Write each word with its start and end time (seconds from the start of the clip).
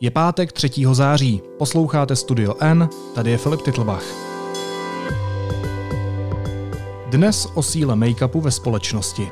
Je 0.00 0.10
pátek 0.10 0.52
3. 0.52 0.70
září, 0.92 1.42
posloucháte 1.58 2.16
Studio 2.16 2.54
N, 2.60 2.88
tady 3.14 3.30
je 3.30 3.38
Filip 3.38 3.62
Titlbach. 3.62 4.04
Dnes 7.06 7.48
o 7.54 7.62
síle 7.62 7.96
make-upu 7.96 8.40
ve 8.40 8.50
společnosti. 8.50 9.30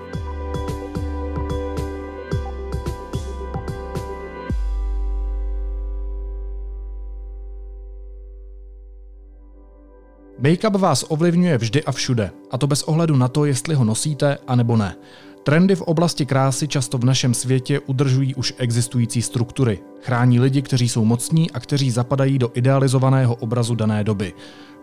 Make-up 10.38 10.76
vás 10.76 11.04
ovlivňuje 11.08 11.58
vždy 11.58 11.84
a 11.84 11.92
všude, 11.92 12.30
a 12.50 12.58
to 12.58 12.66
bez 12.66 12.82
ohledu 12.82 13.16
na 13.16 13.28
to, 13.28 13.44
jestli 13.44 13.74
ho 13.74 13.84
nosíte 13.84 14.38
a 14.46 14.56
nebo 14.56 14.76
ne. 14.76 14.96
Trendy 15.42 15.74
v 15.76 15.82
oblasti 15.82 16.26
krásy 16.26 16.68
často 16.68 16.98
v 16.98 17.04
našem 17.04 17.34
světě 17.34 17.80
udržují 17.80 18.34
už 18.34 18.54
existující 18.58 19.22
struktury. 19.22 19.78
Chrání 20.02 20.40
lidi, 20.40 20.62
kteří 20.62 20.88
jsou 20.88 21.04
mocní 21.04 21.50
a 21.50 21.60
kteří 21.60 21.90
zapadají 21.90 22.38
do 22.38 22.50
idealizovaného 22.54 23.34
obrazu 23.34 23.74
dané 23.74 24.04
doby. 24.04 24.32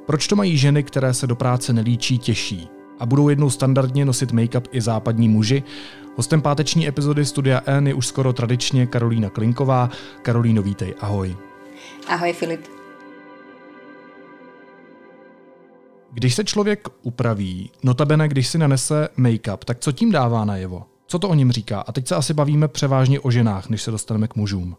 Proč 0.06 0.28
to 0.28 0.36
mají 0.36 0.58
ženy, 0.58 0.84
které 0.84 1.14
se 1.14 1.28
do 1.28 1.36
práce 1.36 1.74
nelíčí, 1.74 2.18
těžší? 2.18 2.68
A 3.00 3.06
budou 3.06 3.30
jednou 3.30 3.50
standardně 3.50 4.06
nosit 4.06 4.32
make-up 4.32 4.64
i 4.72 4.82
západní 4.82 5.30
muži? 5.30 5.64
Hostem 6.16 6.42
páteční 6.42 6.88
epizody 6.88 7.26
Studia 7.26 7.62
N 7.66 7.88
je 7.88 7.94
už 7.94 8.08
skoro 8.08 8.34
tradičně 8.34 8.88
Karolína 8.88 9.30
Klinková. 9.30 9.90
Karolíno, 10.22 10.62
vítej, 10.62 10.96
ahoj. 11.00 11.38
Ahoj 12.08 12.34
Filip. 12.34 12.79
Když 16.12 16.36
se 16.36 16.44
člověk 16.44 16.88
upraví, 17.02 17.72
notabene 17.84 18.28
když 18.28 18.48
si 18.48 18.58
nanese 18.58 19.10
make-up, 19.18 19.58
tak 19.58 19.80
co 19.80 19.92
tím 19.92 20.12
dává 20.12 20.46
najevo? 20.46 20.86
Co 21.08 21.20
to 21.20 21.30
o 21.30 21.34
něm 21.34 21.52
říká? 21.52 21.82
A 21.82 21.92
teď 21.92 22.08
se 22.08 22.16
asi 22.16 22.34
bavíme 22.34 22.68
převážně 22.68 23.20
o 23.20 23.32
ženách, 23.32 23.70
než 23.70 23.82
se 23.82 23.92
dostaneme 23.92 24.28
k 24.28 24.36
mužům. 24.36 24.76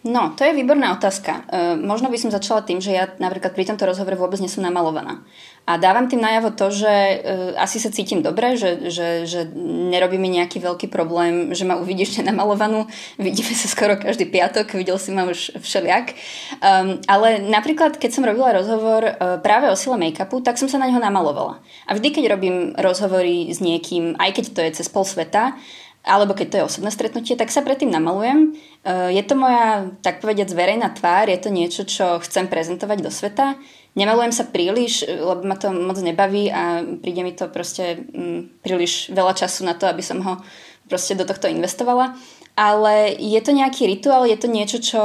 No, 0.00 0.32
to 0.32 0.48
je 0.48 0.56
výborná 0.56 0.96
otázka. 0.96 1.44
E, 1.44 1.76
možno 1.76 2.08
by 2.08 2.16
som 2.16 2.32
začala 2.32 2.64
tým, 2.64 2.80
že 2.80 2.96
ja 2.96 3.12
napríklad 3.20 3.52
pri 3.52 3.68
tomto 3.68 3.84
rozhovore 3.84 4.16
vôbec 4.16 4.40
nie 4.40 4.48
som 4.48 4.64
namalovaná. 4.64 5.20
A 5.68 5.76
dávam 5.76 6.08
tým 6.08 6.24
najavo 6.24 6.56
to, 6.56 6.72
že 6.72 6.88
e, 6.88 7.16
asi 7.60 7.76
sa 7.76 7.92
cítim 7.92 8.24
dobre, 8.24 8.56
že, 8.56 8.88
že, 8.88 9.28
že 9.28 9.44
nerobí 9.92 10.16
mi 10.16 10.32
nejaký 10.32 10.56
veľký 10.56 10.88
problém, 10.88 11.52
že 11.52 11.68
ma 11.68 11.76
uvidíš 11.76 12.16
nenamalovanú. 12.16 12.88
Vidíme 13.20 13.52
sa 13.52 13.68
skoro 13.68 14.00
každý 14.00 14.24
piatok, 14.24 14.72
videl 14.72 14.96
si 14.96 15.12
ma 15.12 15.28
už 15.28 15.60
všelijak. 15.60 16.16
Um, 16.64 16.96
ale 17.04 17.44
napríklad, 17.44 18.00
keď 18.00 18.10
som 18.16 18.24
robila 18.24 18.56
rozhovor 18.56 19.04
uh, 19.04 19.36
práve 19.44 19.68
o 19.68 19.76
sile 19.76 20.00
make-upu, 20.00 20.40
tak 20.40 20.56
som 20.56 20.64
sa 20.64 20.80
na 20.80 20.88
neho 20.88 20.96
namalovala. 20.96 21.60
A 21.84 21.92
vždy, 21.92 22.08
keď 22.08 22.40
robím 22.40 22.72
rozhovory 22.72 23.52
s 23.52 23.60
niekým, 23.60 24.16
aj 24.16 24.32
keď 24.32 24.44
to 24.56 24.60
je 24.64 24.70
cez 24.80 24.88
pol 24.88 25.04
sveta, 25.04 25.60
alebo 26.00 26.32
keď 26.32 26.46
to 26.48 26.56
je 26.56 26.68
osobné 26.68 26.90
stretnutie, 26.90 27.36
tak 27.36 27.52
sa 27.52 27.60
predtým 27.60 27.92
namalujem. 27.92 28.56
E, 28.84 29.12
je 29.12 29.22
to 29.24 29.36
moja, 29.36 29.92
tak 30.00 30.24
povediať, 30.24 30.48
verejná 30.56 30.88
tvár, 30.96 31.28
je 31.28 31.36
to 31.36 31.52
niečo, 31.52 31.84
čo 31.84 32.16
chcem 32.24 32.48
prezentovať 32.48 32.98
do 33.04 33.12
sveta. 33.12 33.60
Nemalujem 33.92 34.32
sa 34.32 34.48
príliš, 34.48 35.04
lebo 35.04 35.44
ma 35.44 35.60
to 35.60 35.68
moc 35.74 36.00
nebaví 36.00 36.48
a 36.48 36.80
príde 37.04 37.20
mi 37.20 37.36
to 37.36 37.52
proste 37.52 38.00
mm, 38.00 38.64
príliš 38.64 39.12
veľa 39.12 39.36
času 39.36 39.68
na 39.68 39.76
to, 39.76 39.90
aby 39.90 40.00
som 40.00 40.24
ho 40.24 40.40
proste 40.88 41.12
do 41.12 41.28
tohto 41.28 41.52
investovala. 41.52 42.16
Ale 42.56 43.12
je 43.20 43.40
to 43.44 43.52
nejaký 43.52 43.84
rituál, 43.84 44.24
je 44.24 44.40
to 44.40 44.48
niečo, 44.48 44.78
čo, 44.80 45.04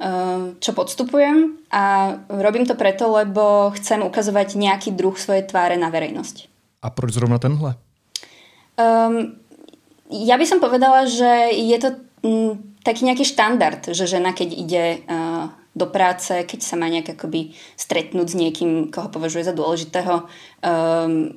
e, 0.00 0.10
čo 0.56 0.70
podstupujem 0.72 1.60
a 1.68 2.16
robím 2.32 2.64
to 2.64 2.72
preto, 2.72 3.12
lebo 3.12 3.68
chcem 3.76 4.00
ukazovať 4.00 4.56
nejaký 4.56 4.96
druh 4.96 5.14
svojej 5.14 5.44
tváre 5.44 5.76
na 5.76 5.92
verejnosť. 5.92 6.48
A 6.82 6.88
proč 6.88 7.14
zrovna 7.14 7.36
tenhle? 7.36 7.76
Um, 8.72 9.41
ja 10.12 10.36
by 10.36 10.44
som 10.44 10.60
povedala, 10.60 11.08
že 11.08 11.56
je 11.56 11.76
to 11.80 11.88
m, 12.22 12.28
mm, 12.28 12.52
taký 12.84 13.08
nejaký 13.08 13.24
štandard, 13.24 13.80
že 13.90 14.04
žena 14.04 14.36
keď 14.36 14.48
ide 14.52 14.84
uh, 15.08 15.48
do 15.72 15.88
práce, 15.88 16.28
keď 16.44 16.60
sa 16.60 16.76
má 16.76 16.84
nejak 16.92 17.16
akoby 17.16 17.56
stretnúť 17.80 18.28
s 18.28 18.36
niekým, 18.36 18.92
koho 18.92 19.08
považuje 19.08 19.48
za 19.48 19.56
dôležitého, 19.56 20.28
um, 20.28 21.32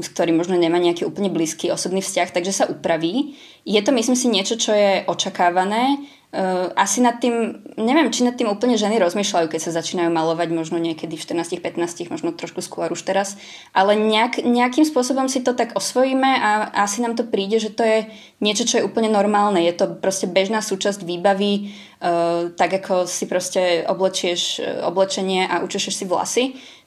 s 0.00 0.08
ktorým 0.08 0.40
možno 0.40 0.56
nemá 0.56 0.80
nejaký 0.80 1.04
úplne 1.04 1.28
blízky 1.28 1.68
osobný 1.68 2.00
vzťah, 2.00 2.32
takže 2.32 2.52
sa 2.52 2.64
upraví. 2.64 3.36
Je 3.68 3.80
to, 3.84 3.92
myslím 3.92 4.16
si, 4.16 4.32
niečo, 4.32 4.56
čo 4.56 4.72
je 4.72 5.04
očakávané 5.04 6.00
Uh, 6.32 6.72
asi 6.80 7.04
nad 7.04 7.20
tým, 7.20 7.60
neviem, 7.76 8.08
či 8.08 8.24
nad 8.24 8.32
tým 8.32 8.48
úplne 8.48 8.80
ženy 8.80 8.96
rozmýšľajú, 8.96 9.52
keď 9.52 9.68
sa 9.68 9.76
začínajú 9.76 10.08
malovať 10.08 10.48
možno 10.48 10.80
niekedy 10.80 11.20
v 11.20 11.24
14-15, 11.28 12.08
možno 12.08 12.32
trošku 12.32 12.64
skôr 12.64 12.88
už 12.88 13.04
teraz, 13.04 13.36
ale 13.76 14.00
nejak, 14.00 14.40
nejakým 14.40 14.88
spôsobom 14.88 15.28
si 15.28 15.44
to 15.44 15.52
tak 15.52 15.76
osvojíme 15.76 16.24
a 16.24 16.72
asi 16.72 17.04
nám 17.04 17.20
to 17.20 17.28
príde, 17.28 17.60
že 17.60 17.68
to 17.68 17.84
je 17.84 18.08
niečo, 18.40 18.64
čo 18.64 18.80
je 18.80 18.86
úplne 18.88 19.12
normálne. 19.12 19.60
Je 19.60 19.76
to 19.76 19.92
proste 19.92 20.24
bežná 20.24 20.64
súčasť 20.64 21.04
výbavy, 21.04 21.68
uh, 22.00 22.48
tak 22.56 22.80
ako 22.80 23.04
si 23.04 23.28
proste 23.28 23.84
oblečieš 23.84 24.40
uh, 24.64 24.88
oblečenie 24.88 25.44
a 25.44 25.60
učešeš 25.60 26.00
si 26.00 26.04
vlasy, 26.08 26.44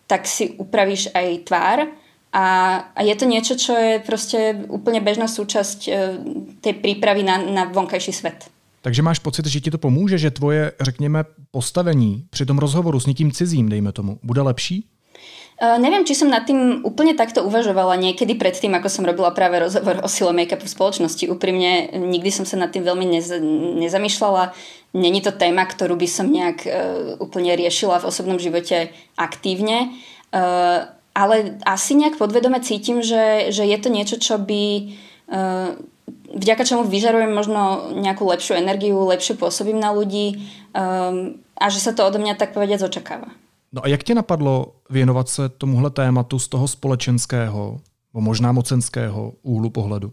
tak 0.09 0.25
si 0.25 0.57
upravíš 0.57 1.13
aj 1.13 1.45
tvár 1.45 1.93
a, 2.33 2.45
a 2.97 2.99
je 3.05 3.13
to 3.13 3.29
niečo, 3.29 3.53
čo 3.61 3.77
je 3.77 4.01
proste 4.01 4.57
úplne 4.73 5.05
bežná 5.05 5.29
súčasť 5.29 5.79
uh, 5.85 5.93
tej 6.65 6.81
prípravy 6.81 7.21
na, 7.21 7.37
na 7.37 7.69
vonkajší 7.69 8.09
svet. 8.09 8.54
Takže 8.85 9.01
máš 9.01 9.17
pocit, 9.17 9.49
že 9.49 9.59
ti 9.59 9.73
to 9.73 9.81
pomůže, 9.81 10.17
že 10.17 10.31
tvoje, 10.31 10.71
řekněme, 10.81 11.25
postavení 11.51 12.29
při 12.29 12.45
tom 12.45 12.57
rozhovoru 12.57 12.99
s 12.99 13.05
někým 13.05 13.31
cizím, 13.31 13.69
dejme 13.69 13.91
tomu, 13.91 14.19
bude 14.23 14.41
lepší? 14.41 14.85
Uh, 15.55 15.79
neviem, 15.81 16.03
či 16.05 16.13
som 16.19 16.27
nad 16.27 16.43
tým 16.43 16.83
úplne 16.83 17.15
takto 17.15 17.47
uvažovala 17.47 17.95
niekedy 17.95 18.35
predtým, 18.35 18.75
ako 18.75 18.91
som 18.91 19.07
robila 19.07 19.31
práve 19.31 19.63
rozhovor 19.63 20.03
o 20.03 20.09
sile 20.11 20.35
make-upu 20.35 20.67
v 20.67 20.75
spoločnosti. 20.75 21.31
Úprimne, 21.31 21.95
nikdy 21.95 22.27
som 22.27 22.45
sa 22.45 22.59
nad 22.59 22.75
tým 22.75 22.83
veľmi 22.83 23.07
nez, 23.07 23.31
nezamýšľala. 23.79 24.51
Není 24.93 25.23
to 25.23 25.31
téma, 25.31 25.63
ktorú 25.63 25.95
by 25.95 26.07
som 26.11 26.27
nejak 26.27 26.59
uh, 26.67 26.71
úplne 27.23 27.55
riešila 27.55 28.03
v 28.03 28.07
osobnom 28.11 28.35
živote 28.35 28.91
aktívne. 29.15 29.95
Uh, 30.29 30.91
ale 31.15 31.55
asi 31.63 31.95
nejak 31.95 32.19
podvedome 32.19 32.59
cítim, 32.59 32.99
že, 32.99 33.49
že 33.49 33.63
je 33.63 33.77
to 33.79 33.89
niečo, 33.89 34.19
čo 34.19 34.35
by 34.35 34.91
vďaka 36.35 36.63
čomu 36.67 36.83
vyžarujem 36.83 37.31
možno 37.31 37.91
nejakú 37.95 38.27
lepšiu 38.27 38.59
energiu, 38.59 38.99
lepšie 39.07 39.39
pôsobím 39.39 39.79
na 39.79 39.95
ľudí 39.95 40.43
um, 40.75 41.39
a 41.55 41.65
že 41.71 41.79
sa 41.79 41.95
to 41.95 42.03
odo 42.03 42.19
mňa 42.19 42.35
tak 42.35 42.51
povediať 42.51 42.91
očakáva. 42.91 43.31
No 43.73 43.83
a 43.83 43.87
jak 43.87 44.03
tě 44.03 44.15
napadlo 44.15 44.75
věnovat 44.89 45.29
se 45.29 45.49
tomuhle 45.49 45.89
tématu 45.89 46.39
z 46.39 46.47
toho 46.47 46.67
společenského, 46.67 47.79
možná 48.13 48.51
mocenského 48.51 49.33
úhlu 49.43 49.69
pohledu? 49.69 50.11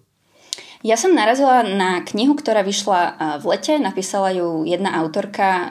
Ja 0.82 0.98
som 0.98 1.14
narazila 1.14 1.62
na 1.62 2.02
knihu, 2.02 2.34
ktorá 2.34 2.66
vyšla 2.66 3.00
uh, 3.06 3.14
v 3.38 3.54
lete. 3.54 3.78
Napísala 3.78 4.34
ju 4.34 4.66
jedna 4.66 4.98
autorka, 4.98 5.70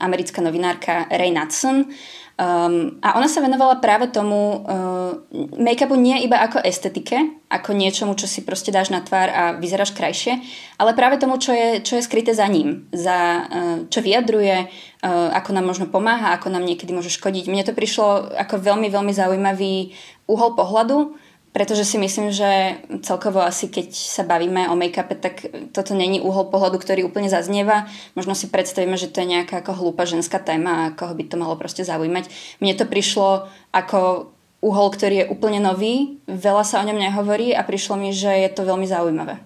americká 0.00 0.40
novinárka 0.40 1.04
Ray 1.12 1.28
Natson. 1.28 1.92
Um, 2.38 3.02
a 3.02 3.18
ona 3.18 3.26
sa 3.26 3.42
venovala 3.42 3.82
práve 3.82 4.14
tomu 4.14 4.62
uh, 4.62 5.18
make-upu 5.58 5.98
nie 5.98 6.22
iba 6.22 6.38
ako 6.38 6.62
estetike, 6.62 7.34
ako 7.50 7.74
niečomu, 7.74 8.14
čo 8.14 8.30
si 8.30 8.46
proste 8.46 8.70
dáš 8.70 8.94
na 8.94 9.02
tvár 9.02 9.26
a 9.26 9.42
vyzeráš 9.58 9.90
krajšie, 9.90 10.38
ale 10.78 10.94
práve 10.94 11.18
tomu, 11.18 11.42
čo 11.42 11.50
je, 11.50 11.82
čo 11.82 11.98
je 11.98 12.06
skryté 12.06 12.30
za 12.38 12.46
ním, 12.46 12.86
za, 12.94 13.42
uh, 13.42 13.78
čo 13.90 13.98
vyjadruje, 14.06 14.70
uh, 14.70 15.34
ako 15.34 15.50
nám 15.50 15.66
možno 15.66 15.90
pomáha, 15.90 16.30
ako 16.38 16.54
nám 16.54 16.62
niekedy 16.62 16.94
môže 16.94 17.10
škodiť. 17.10 17.50
Mne 17.50 17.66
to 17.66 17.74
prišlo 17.74 18.30
ako 18.30 18.62
veľmi, 18.62 18.86
veľmi 18.86 19.10
zaujímavý 19.10 19.98
uhol 20.30 20.54
pohľadu, 20.54 21.18
pretože 21.52 21.84
si 21.84 21.98
myslím, 21.98 22.30
že 22.30 22.80
celkovo 23.02 23.40
asi 23.40 23.72
keď 23.72 23.90
sa 23.92 24.22
bavíme 24.22 24.68
o 24.68 24.76
make-upe, 24.76 25.16
tak 25.16 25.34
toto 25.72 25.96
není 25.96 26.20
uhol 26.20 26.52
pohľadu, 26.52 26.78
ktorý 26.78 27.08
úplne 27.08 27.32
zaznieva. 27.32 27.88
Možno 28.12 28.36
si 28.36 28.52
predstavíme, 28.52 28.96
že 29.00 29.08
to 29.08 29.24
je 29.24 29.32
nejaká 29.38 29.64
ako 29.64 29.72
hlúpa 29.72 30.04
ženská 30.04 30.38
téma 30.38 30.72
a 30.86 30.92
koho 30.94 31.16
by 31.16 31.24
to 31.24 31.36
malo 31.40 31.56
proste 31.56 31.82
zaujímať. 31.82 32.28
Mne 32.60 32.74
to 32.76 32.84
prišlo 32.84 33.48
ako 33.72 34.30
uhol, 34.60 34.88
ktorý 34.90 35.24
je 35.24 35.30
úplne 35.30 35.62
nový, 35.62 36.18
veľa 36.26 36.64
sa 36.66 36.82
o 36.82 36.86
ňom 36.86 36.98
nehovorí 36.98 37.54
a 37.54 37.62
prišlo 37.62 37.96
mi, 37.96 38.10
že 38.10 38.28
je 38.28 38.50
to 38.50 38.66
veľmi 38.66 38.86
zaujímavé. 38.86 39.38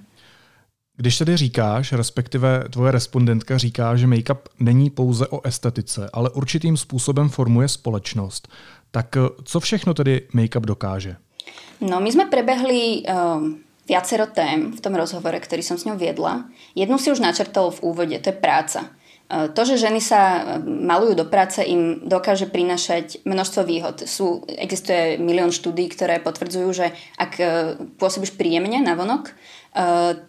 Když 0.97 1.19
tedy 1.19 1.37
říkáš, 1.37 1.93
respektive 1.93 2.65
tvoje 2.71 2.93
respondentka 2.93 3.59
říká, 3.59 3.97
že 3.97 4.07
make-up 4.07 4.39
není 4.61 4.91
pouze 4.91 5.27
o 5.27 5.47
estetice, 5.47 6.11
ale 6.13 6.31
určitým 6.31 6.77
způsobem 6.77 7.29
formuje 7.29 7.69
společnost, 7.69 8.49
tak 8.91 9.17
co 9.45 9.61
všechno 9.61 9.95
tedy 9.95 10.23
make-up 10.35 10.61
dokáže? 10.61 11.17
No, 11.83 11.99
my 11.99 12.11
sme 12.15 12.31
prebehli 12.31 13.03
um, 13.03 13.59
viacero 13.91 14.31
tém 14.31 14.71
v 14.71 14.79
tom 14.79 14.95
rozhovore, 14.95 15.35
ktorý 15.35 15.67
som 15.67 15.75
s 15.75 15.83
ňou 15.83 15.99
viedla. 15.99 16.47
Jednu 16.79 16.95
si 16.95 17.11
už 17.11 17.19
načrtol 17.19 17.75
v 17.75 17.83
úvode, 17.83 18.17
to 18.23 18.31
je 18.31 18.39
práca. 18.39 18.95
Uh, 19.27 19.51
to, 19.51 19.67
že 19.67 19.83
ženy 19.83 19.99
sa 19.99 20.23
ehm, 20.63 20.87
malujú 20.87 21.19
do 21.19 21.27
práce, 21.27 21.59
im 21.67 22.07
dokáže 22.07 22.47
prinašať 22.47 23.27
množstvo 23.27 23.67
výhod. 23.67 24.07
Sú, 24.07 24.47
existuje 24.47 25.19
milión 25.19 25.51
štúdí, 25.51 25.91
ktoré 25.91 26.23
potvrdzujú, 26.23 26.69
že 26.71 26.87
ak 27.19 27.33
pôsobíš 27.99 28.39
príjemne 28.39 28.79
na 28.79 28.95
vonok, 28.95 29.35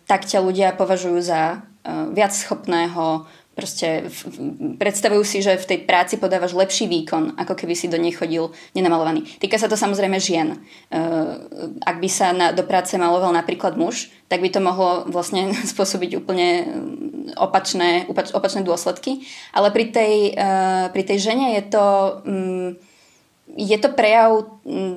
tak 0.07 0.23
ťa 0.23 0.39
ľudia 0.39 0.71
považujú 0.79 1.19
za 1.19 1.67
viac 2.15 2.31
schopného, 2.31 3.27
Proste 3.53 4.09
predstavujú 4.81 5.21
si, 5.21 5.45
že 5.45 5.53
v 5.61 5.69
tej 5.69 5.79
práci 5.85 6.17
podávaš 6.17 6.57
lepší 6.57 6.89
výkon, 6.89 7.37
ako 7.37 7.53
keby 7.53 7.77
si 7.77 7.85
do 7.85 8.01
nej 8.01 8.09
chodil 8.09 8.49
nenamalovaný. 8.73 9.29
Týka 9.37 9.61
sa 9.61 9.69
to 9.69 9.77
samozrejme 9.77 10.17
žien. 10.17 10.57
Uh, 10.89 11.37
ak 11.85 12.01
by 12.01 12.09
sa 12.09 12.33
na, 12.33 12.49
do 12.49 12.65
práce 12.65 12.97
maloval 12.97 13.29
napríklad 13.29 13.77
muž, 13.77 14.09
tak 14.25 14.41
by 14.41 14.49
to 14.49 14.57
mohlo 14.57 15.05
vlastne 15.05 15.53
spôsobiť 15.71 16.17
úplne 16.17 16.65
opačné, 17.37 18.09
opačné 18.09 18.65
dôsledky. 18.65 19.21
Ale 19.53 19.69
pri 19.69 19.85
tej, 19.93 20.13
pri 20.89 21.03
tej 21.05 21.17
žene 21.21 21.53
je 21.61 21.63
to... 21.69 21.85
Um, 22.25 22.92
je 23.53 23.77
to 23.77 23.93
prejav, 23.93 24.61
mm, 24.65 24.95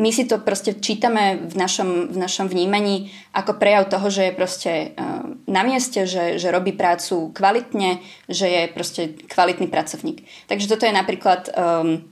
my 0.00 0.10
si 0.12 0.28
to 0.28 0.38
proste 0.44 0.76
čítame 0.84 1.40
v 1.48 1.54
našom, 1.56 2.12
v 2.12 2.16
našom 2.16 2.46
vnímaní 2.48 3.08
ako 3.32 3.56
prejav 3.56 3.88
toho, 3.88 4.12
že 4.12 4.28
je 4.28 4.32
proste 4.36 4.72
uh, 4.92 5.24
na 5.48 5.62
mieste, 5.64 6.04
že, 6.04 6.36
že 6.36 6.52
robí 6.52 6.76
prácu 6.76 7.32
kvalitne, 7.32 8.04
že 8.28 8.46
je 8.48 8.62
proste 8.68 9.02
kvalitný 9.28 9.72
pracovník. 9.72 10.28
Takže 10.48 10.68
toto 10.68 10.84
je 10.84 10.92
napríklad 10.92 11.48
um, 11.56 12.04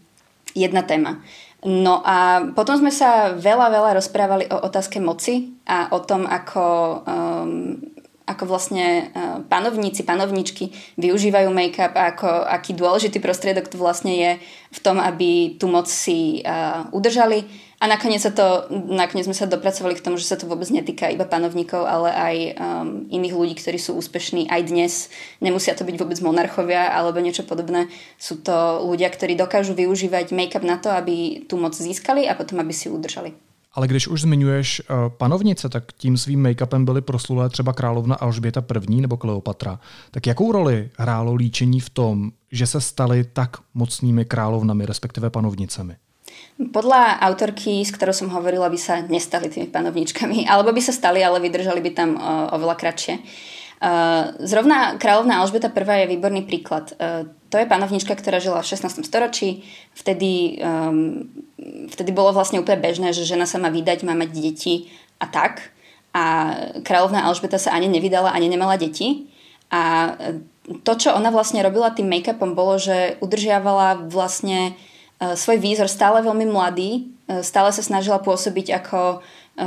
jedna 0.57 0.81
téma. 0.81 1.21
No 1.65 2.05
a 2.05 2.45
potom 2.53 2.77
sme 2.77 2.93
sa 2.93 3.33
veľa, 3.33 3.73
veľa 3.73 3.91
rozprávali 3.97 4.45
o 4.53 4.69
otázke 4.69 5.01
moci 5.01 5.57
a 5.65 5.89
o 5.97 6.01
tom, 6.05 6.29
ako 6.29 6.65
um, 6.65 7.81
ako 8.25 8.49
vlastne 8.49 8.85
e, 8.85 9.05
panovníci, 9.53 10.01
panovničky 10.01 10.73
využívajú 10.97 11.53
make-up 11.53 11.93
a 11.93 12.17
ako, 12.17 12.29
aký 12.49 12.73
dôležitý 12.73 13.21
prostriedok 13.21 13.69
to 13.69 13.77
vlastne 13.77 14.17
je 14.17 14.31
v 14.75 14.79
tom, 14.81 14.97
aby 14.97 15.55
tú 15.61 15.71
moc 15.71 15.87
si 15.87 16.43
uh, 16.43 16.91
udržali. 16.91 17.47
A 17.79 17.87
nakoniec, 17.87 18.27
sa 18.27 18.35
to, 18.35 18.67
nakoniec 18.91 19.29
sme 19.29 19.39
sa 19.39 19.47
dopracovali 19.47 19.95
k 19.95 20.03
tomu, 20.03 20.19
že 20.19 20.27
sa 20.27 20.35
to 20.35 20.51
vôbec 20.51 20.67
netýka 20.67 21.07
iba 21.13 21.23
panovníkov, 21.29 21.87
ale 21.87 22.11
aj 22.11 22.37
um, 22.59 23.07
iných 23.07 23.35
ľudí, 23.39 23.55
ktorí 23.55 23.79
sú 23.79 23.95
úspešní 23.95 24.51
aj 24.51 24.61
dnes. 24.67 24.93
Nemusia 25.39 25.79
to 25.79 25.87
byť 25.87 25.95
vôbec 25.95 26.19
monarchovia 26.25 26.91
alebo 26.91 27.23
niečo 27.23 27.47
podobné. 27.47 27.87
Sú 28.19 28.43
to 28.43 28.83
ľudia, 28.83 29.13
ktorí 29.15 29.39
dokážu 29.39 29.79
využívať 29.79 30.35
make-up 30.35 30.67
na 30.67 30.81
to, 30.81 30.91
aby 30.91 31.47
tú 31.47 31.55
moc 31.55 31.77
získali 31.77 32.27
a 32.27 32.35
potom 32.35 32.59
aby 32.59 32.75
si 32.75 32.91
udržali. 32.91 33.54
Ale 33.75 33.89
když 33.89 34.09
už 34.09 34.21
zmiňuješ 34.21 34.81
uh, 34.81 34.97
panovnice, 35.09 35.69
tak 35.69 35.93
tím 35.93 36.17
svým 36.17 36.43
make-upem 36.43 36.85
byly 36.85 37.01
proslulé 37.01 37.49
třeba 37.49 37.73
královna 37.73 38.15
Alžběta 38.15 38.63
I. 38.89 39.01
nebo 39.01 39.17
Kleopatra. 39.17 39.81
Tak 40.11 40.27
jakou 40.27 40.53
roli 40.53 40.91
hrálo 40.99 41.35
líčení 41.35 41.81
v 41.81 41.91
tom, 41.91 42.33
že 42.53 42.67
se 42.67 42.81
staly 42.81 43.25
tak 43.25 43.57
mocnými 43.75 44.25
královnami, 44.25 44.87
respektive 44.87 45.31
panovnicemi? 45.31 45.97
Podľa 46.55 47.19
autorky, 47.19 47.83
s 47.83 47.91
ktorou 47.91 48.15
som 48.15 48.31
hovorila, 48.31 48.71
by 48.71 48.79
sa 48.79 49.03
nestali 49.03 49.51
tými 49.51 49.67
panovničkami. 49.67 50.47
Alebo 50.47 50.71
by 50.71 50.83
sa 50.83 50.95
stali, 50.95 51.23
ale 51.23 51.43
vydržali 51.43 51.83
by 51.83 51.91
tam 51.91 52.11
uh, 52.15 52.55
oveľa 52.55 52.79
kratšie. 52.79 53.15
Uh, 53.19 54.39
zrovna 54.39 54.95
kráľovná 55.03 55.43
Alžbeta 55.43 55.69
I 55.69 56.07
je 56.07 56.13
výborný 56.15 56.47
príklad. 56.47 56.95
To 57.55 57.57
je 57.63 57.71
panovnička, 57.71 58.19
ktorá 58.19 58.43
žila 58.43 58.63
v 58.63 58.71
16. 58.71 59.07
storočí. 59.07 59.63
Vtedy 59.95 60.59
um, 60.59 61.31
vtedy 61.61 62.11
bolo 62.11 62.35
vlastne 62.35 62.59
úplne 62.59 62.83
bežné, 62.83 63.15
že 63.15 63.27
žena 63.27 63.47
sa 63.47 63.63
má 63.63 63.71
vydať, 63.71 64.03
má 64.03 64.15
mať 64.19 64.31
deti 64.35 64.75
a 65.23 65.27
tak. 65.31 65.71
A 66.15 66.55
kráľovná 66.87 67.27
Alžbeta 67.27 67.59
sa 67.59 67.75
ani 67.75 67.91
nevydala, 67.91 68.31
ani 68.31 68.47
nemala 68.47 68.79
deti. 68.79 69.27
A 69.71 70.15
to, 70.87 70.93
čo 70.97 71.13
ona 71.13 71.29
vlastne 71.29 71.61
robila 71.61 71.93
tým 71.93 72.09
make-upom, 72.09 72.57
bolo, 72.57 72.81
že 72.81 73.21
udržiavala 73.21 74.09
vlastne 74.09 74.73
e, 75.21 75.35
svoj 75.37 75.61
výzor 75.61 75.91
stále 75.91 76.25
veľmi 76.25 76.49
mladý, 76.49 76.91
e, 77.29 77.43
stále 77.45 77.69
sa 77.69 77.85
snažila 77.85 78.17
pôsobiť 78.23 78.81
ako 78.81 79.01
e, 79.11 79.67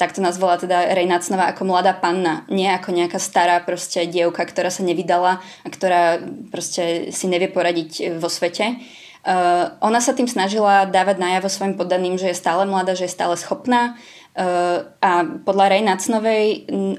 tak 0.00 0.16
to 0.16 0.24
nazvala 0.24 0.56
teda 0.56 0.96
Rejnácnova 0.96 1.52
ako 1.52 1.68
mladá 1.68 1.92
panna, 1.92 2.48
nie 2.48 2.70
ako 2.70 2.94
nejaká 2.94 3.20
stará 3.20 3.60
proste 3.60 4.08
dievka, 4.08 4.48
ktorá 4.48 4.72
sa 4.72 4.80
nevydala 4.80 5.44
a 5.44 5.68
ktorá 5.68 6.22
proste 6.48 7.12
si 7.12 7.28
nevie 7.28 7.52
poradiť 7.52 8.16
vo 8.16 8.32
svete. 8.32 8.80
Uh, 9.28 9.76
ona 9.84 10.00
sa 10.00 10.16
tým 10.16 10.24
snažila 10.24 10.88
dávať 10.88 11.20
najavo 11.20 11.52
svojim 11.52 11.76
poddaným, 11.76 12.16
že 12.16 12.32
je 12.32 12.40
stále 12.40 12.64
mladá, 12.64 12.96
že 12.96 13.04
je 13.04 13.12
stále 13.12 13.36
schopná 13.36 13.92
uh, 13.92 14.88
a 15.04 15.20
podľa 15.44 15.68
Rej 15.68 15.82
Nacnovej, 15.84 16.44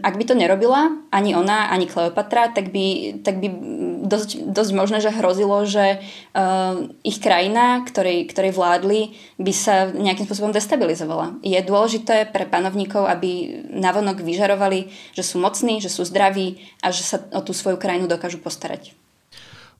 ak 0.05 0.13
by 0.13 0.23
to 0.29 0.37
nerobila 0.37 0.93
ani 1.09 1.33
ona, 1.33 1.73
ani 1.73 1.89
Kleopatra, 1.89 2.53
tak 2.53 2.69
by, 2.69 3.17
tak 3.25 3.41
by 3.41 3.49
dosť, 4.05 4.45
dosť 4.45 4.71
možné, 4.77 5.01
že 5.01 5.09
hrozilo, 5.09 5.57
že 5.65 6.05
uh, 6.37 6.85
ich 7.01 7.17
krajina, 7.17 7.81
ktorej, 7.89 8.29
ktorej 8.29 8.53
vládli, 8.53 9.17
by 9.41 9.53
sa 9.55 9.89
nejakým 9.89 10.29
spôsobom 10.29 10.53
destabilizovala. 10.53 11.41
Je 11.41 11.57
dôležité 11.65 12.29
pre 12.29 12.45
panovníkov, 12.45 13.09
aby 13.09 13.57
navonok 13.73 14.21
vyžarovali, 14.21 14.93
že 15.17 15.25
sú 15.25 15.41
mocní, 15.41 15.81
že 15.81 15.89
sú 15.89 16.05
zdraví 16.05 16.61
a 16.85 16.93
že 16.93 17.01
sa 17.01 17.25
o 17.33 17.41
tú 17.41 17.57
svoju 17.57 17.81
krajinu 17.81 18.05
dokážu 18.05 18.37
postarať. 18.37 18.98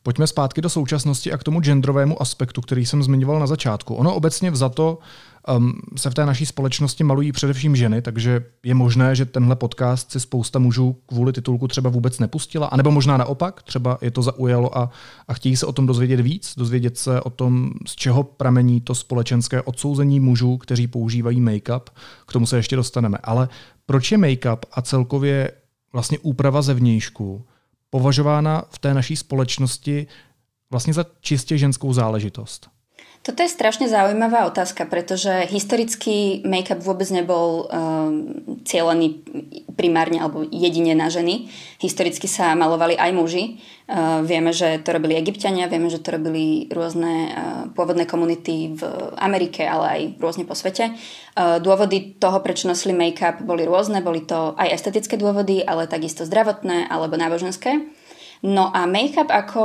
Pojďme 0.04 0.28
zpátky 0.28 0.62
do 0.62 0.70
současnosti 0.70 1.32
a 1.32 1.38
k 1.38 1.44
tomu 1.44 1.60
genderovému 1.60 2.22
aspektu, 2.22 2.62
který 2.62 2.86
jsem 2.86 3.04
zmiňoval 3.04 3.40
na 3.40 3.48
začátku. 3.48 3.96
Ono 3.96 4.16
obecně 4.16 4.52
vzato 4.52 5.00
um, 5.58 5.74
se 5.96 6.10
v 6.10 6.14
té 6.14 6.26
naší 6.26 6.46
společnosti 6.46 7.04
malují 7.04 7.32
především 7.32 7.76
ženy, 7.76 8.02
takže 8.02 8.46
je 8.64 8.74
možné, 8.74 9.16
že 9.16 9.26
tenhle 9.26 9.56
podcast 9.56 10.12
si 10.12 10.20
spousta 10.20 10.60
mužů 10.60 10.98
kvůli 11.06 11.34
titulku 11.34 11.68
třeba 11.68 11.90
vůbec 11.90 12.20
nepustila, 12.20 12.68
anebo 12.68 12.92
možná 12.92 13.18
naopak, 13.18 13.64
třeba 13.64 13.98
je 14.02 14.12
to 14.12 14.22
zaujalo 14.22 14.78
a, 14.78 14.90
a 15.28 15.34
chtějí 15.34 15.56
se 15.56 15.66
o 15.66 15.72
tom 15.72 15.86
dozvědět 15.86 16.20
víc, 16.20 16.54
dozvědět 16.58 16.98
se 16.98 17.22
o 17.22 17.30
tom, 17.30 17.72
z 17.88 17.96
čeho 17.96 18.24
pramení 18.24 18.82
to 18.82 18.96
společenské 18.96 19.62
odsouzení 19.62 20.20
mužů, 20.20 20.58
kteří 20.58 20.88
používají 20.88 21.42
make-up. 21.42 21.84
K 22.28 22.34
tomu 22.34 22.46
se 22.46 22.58
ještě 22.58 22.76
dostaneme. 22.76 23.18
Ale 23.24 23.50
proč 23.86 24.12
je 24.12 24.18
make-up 24.18 24.60
a 24.72 24.82
celkově 24.82 25.52
vlastně 25.94 26.20
úprava 26.20 26.62
zevnějšku 26.62 27.46
považována 27.90 28.64
v 28.70 28.80
té 28.80 28.94
naší 28.94 29.16
společnosti 29.16 30.08
vlastně 30.72 30.94
za 30.94 31.06
čistě 31.22 31.58
ženskou 31.58 31.94
záležitost? 31.94 32.70
Toto 33.30 33.46
je 33.46 33.54
strašne 33.54 33.86
zaujímavá 33.86 34.50
otázka, 34.50 34.90
pretože 34.90 35.30
historicky 35.54 36.42
make-up 36.50 36.82
vôbec 36.82 37.06
nebol 37.14 37.70
um, 37.70 38.34
cieľený 38.66 39.22
primárne 39.78 40.18
alebo 40.18 40.42
jedine 40.50 40.98
na 40.98 41.14
ženy. 41.14 41.46
Historicky 41.78 42.26
sa 42.26 42.58
malovali 42.58 42.98
aj 42.98 43.14
muži. 43.14 43.62
Uh, 43.86 44.26
vieme, 44.26 44.50
že 44.50 44.82
to 44.82 44.98
robili 44.98 45.14
egyptiania, 45.14 45.70
vieme, 45.70 45.94
že 45.94 46.02
to 46.02 46.18
robili 46.18 46.74
rôzne 46.74 47.14
uh, 47.14 47.34
pôvodné 47.78 48.10
komunity 48.10 48.74
v 48.74 48.82
Amerike, 49.22 49.62
ale 49.62 49.86
aj 49.86 50.02
rôzne 50.18 50.50
po 50.50 50.58
svete. 50.58 50.98
Uh, 51.38 51.62
dôvody 51.62 52.18
toho, 52.18 52.42
prečo 52.42 52.66
nosili 52.66 52.98
make-up, 52.98 53.46
boli 53.46 53.62
rôzne. 53.62 54.02
Boli 54.02 54.26
to 54.26 54.58
aj 54.58 54.74
estetické 54.74 55.22
dôvody, 55.22 55.62
ale 55.62 55.86
takisto 55.86 56.26
zdravotné 56.26 56.90
alebo 56.90 57.14
náboženské. 57.14 57.94
No 58.42 58.72
a 58.72 58.88
make-up, 58.88 59.28
ako 59.28 59.62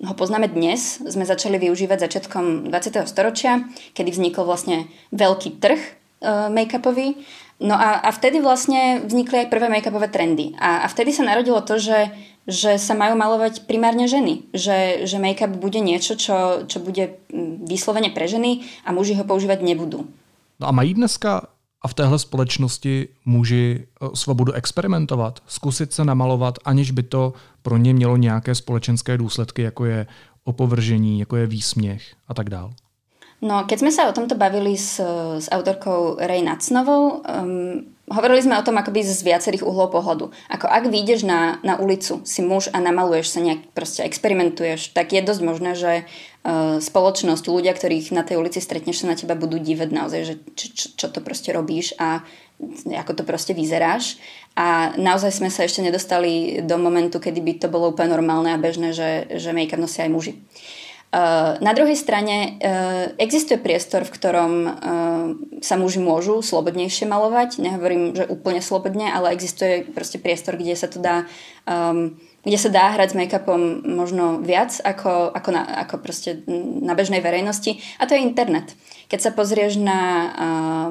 ho 0.00 0.14
poznáme 0.16 0.48
dnes, 0.48 1.00
sme 1.04 1.28
začali 1.28 1.60
využívať 1.60 2.08
začiatkom 2.08 2.72
20. 2.72 3.04
storočia, 3.04 3.68
kedy 3.92 4.10
vznikol 4.16 4.48
vlastne 4.48 4.88
veľký 5.12 5.60
trh 5.60 5.80
uh, 5.80 6.48
make-upový. 6.48 7.20
No 7.60 7.76
a, 7.76 8.00
a 8.00 8.08
vtedy 8.08 8.40
vlastne 8.40 9.04
vznikli 9.04 9.44
aj 9.44 9.52
prvé 9.52 9.68
make-upové 9.68 10.08
trendy. 10.08 10.56
A, 10.56 10.84
a 10.84 10.86
vtedy 10.88 11.12
sa 11.12 11.28
narodilo 11.28 11.60
to, 11.60 11.76
že, 11.76 12.08
že 12.48 12.80
sa 12.80 12.96
majú 12.96 13.20
malovať 13.20 13.68
primárne 13.68 14.08
ženy. 14.08 14.48
Že, 14.56 15.04
že 15.04 15.16
make-up 15.20 15.52
bude 15.52 15.84
niečo, 15.84 16.16
čo, 16.16 16.64
čo 16.64 16.80
bude 16.80 17.20
vyslovene 17.68 18.08
pre 18.08 18.24
ženy 18.24 18.64
a 18.88 18.96
muži 18.96 19.12
ho 19.20 19.28
používať 19.28 19.60
nebudú. 19.60 20.08
No 20.56 20.64
a 20.68 20.72
mají 20.72 20.96
dneska 20.96 21.52
a 21.82 21.88
v 21.88 21.94
téhle 21.94 22.18
společnosti 22.18 23.08
muži 23.24 23.80
eh, 23.80 24.08
svobodu 24.14 24.52
experimentovat, 24.52 25.40
zkusit 25.46 25.92
se 25.92 26.04
namalovat, 26.04 26.58
aniž 26.64 26.90
by 26.90 27.02
to 27.02 27.32
pro 27.62 27.76
ně 27.76 27.94
mělo 27.94 28.16
nějaké 28.16 28.54
společenské 28.54 29.18
důsledky, 29.18 29.62
jako 29.62 29.84
je 29.84 30.06
opovržení, 30.44 31.20
jako 31.20 31.36
je 31.36 31.46
výsměch 31.46 32.02
a 32.28 32.34
tak 32.34 32.50
dále. 32.50 32.70
No, 33.40 33.64
keď 33.64 33.78
sme 33.80 33.92
sa 33.92 34.04
o 34.04 34.12
tomto 34.12 34.36
bavili 34.36 34.76
s, 34.76 35.00
s 35.40 35.48
autorkou 35.48 36.20
Ray 36.20 36.44
Nacnovou, 36.44 37.24
um, 37.24 37.88
hovorili 38.10 38.42
sme 38.42 38.58
o 38.58 38.66
tom 38.66 38.74
akoby 38.76 39.06
z 39.06 39.22
viacerých 39.22 39.62
uhlov 39.62 39.94
pohľadu. 39.94 40.34
Ako 40.50 40.66
ak 40.66 40.90
vyjdeš 40.90 41.22
na, 41.22 41.62
na 41.62 41.78
ulicu, 41.78 42.20
si 42.26 42.42
muž 42.42 42.66
a 42.74 42.82
namaluješ 42.82 43.30
sa 43.30 43.40
nejak, 43.40 43.70
proste 43.70 44.02
experimentuješ, 44.02 44.90
tak 44.90 45.14
je 45.14 45.22
dosť 45.22 45.42
možné, 45.46 45.70
že 45.78 45.92
uh, 46.02 46.82
spoločnosť, 46.82 47.44
ľudia, 47.46 47.70
ktorých 47.70 48.10
na 48.10 48.26
tej 48.26 48.42
ulici 48.42 48.58
stretneš, 48.58 49.06
sa 49.06 49.14
na 49.14 49.16
teba 49.16 49.38
budú 49.38 49.62
dívať 49.62 49.88
naozaj, 49.94 50.20
že 50.26 50.34
čo, 50.58 50.66
čo, 50.74 50.86
čo 50.98 51.06
to 51.06 51.22
proste 51.22 51.54
robíš 51.54 51.94
a 52.02 52.26
ako 52.92 53.16
to 53.16 53.22
proste 53.24 53.56
vyzeráš. 53.56 54.20
A 54.58 54.92
naozaj 55.00 55.40
sme 55.40 55.48
sa 55.48 55.64
ešte 55.64 55.80
nedostali 55.80 56.60
do 56.60 56.76
momentu, 56.76 57.22
kedy 57.22 57.40
by 57.40 57.52
to 57.56 57.72
bolo 57.72 57.94
úplne 57.94 58.12
normálne 58.12 58.52
a 58.52 58.60
bežné, 58.60 58.92
že, 58.92 59.30
že 59.38 59.56
make-up 59.56 59.80
nosia 59.80 60.04
aj 60.04 60.12
muži. 60.12 60.34
Uh, 60.36 60.89
na 61.58 61.72
druhej 61.74 61.98
strane 61.98 62.54
eh, 62.62 63.10
existuje 63.18 63.58
priestor, 63.58 64.06
v 64.06 64.14
ktorom 64.14 64.52
eh, 64.62 64.72
sa 65.58 65.74
muži 65.74 65.98
môžu 65.98 66.38
slobodnejšie 66.38 67.10
malovať. 67.10 67.58
Nehovorím, 67.58 68.14
že 68.14 68.30
úplne 68.30 68.62
slobodne, 68.62 69.10
ale 69.10 69.34
existuje 69.34 69.82
proste 69.90 70.22
priestor, 70.22 70.54
kde 70.54 70.78
sa 70.78 70.86
to 70.86 71.02
dá 71.02 71.26
um, 71.66 72.14
kde 72.40 72.56
sa 72.56 72.70
dá 72.72 72.96
hrať 72.96 73.12
s 73.12 73.18
make-upom 73.20 73.84
možno 73.84 74.40
viac 74.40 74.72
ako, 74.80 75.28
ako, 75.28 75.50
na, 75.52 75.62
ako 75.84 76.00
proste 76.00 76.40
na 76.80 76.96
bežnej 76.96 77.20
verejnosti 77.20 77.76
a 78.00 78.08
to 78.08 78.16
je 78.16 78.24
internet. 78.24 78.72
Keď 79.12 79.20
sa 79.20 79.30
pozrieš 79.36 79.76
na 79.76 80.00
uh, 80.32 80.90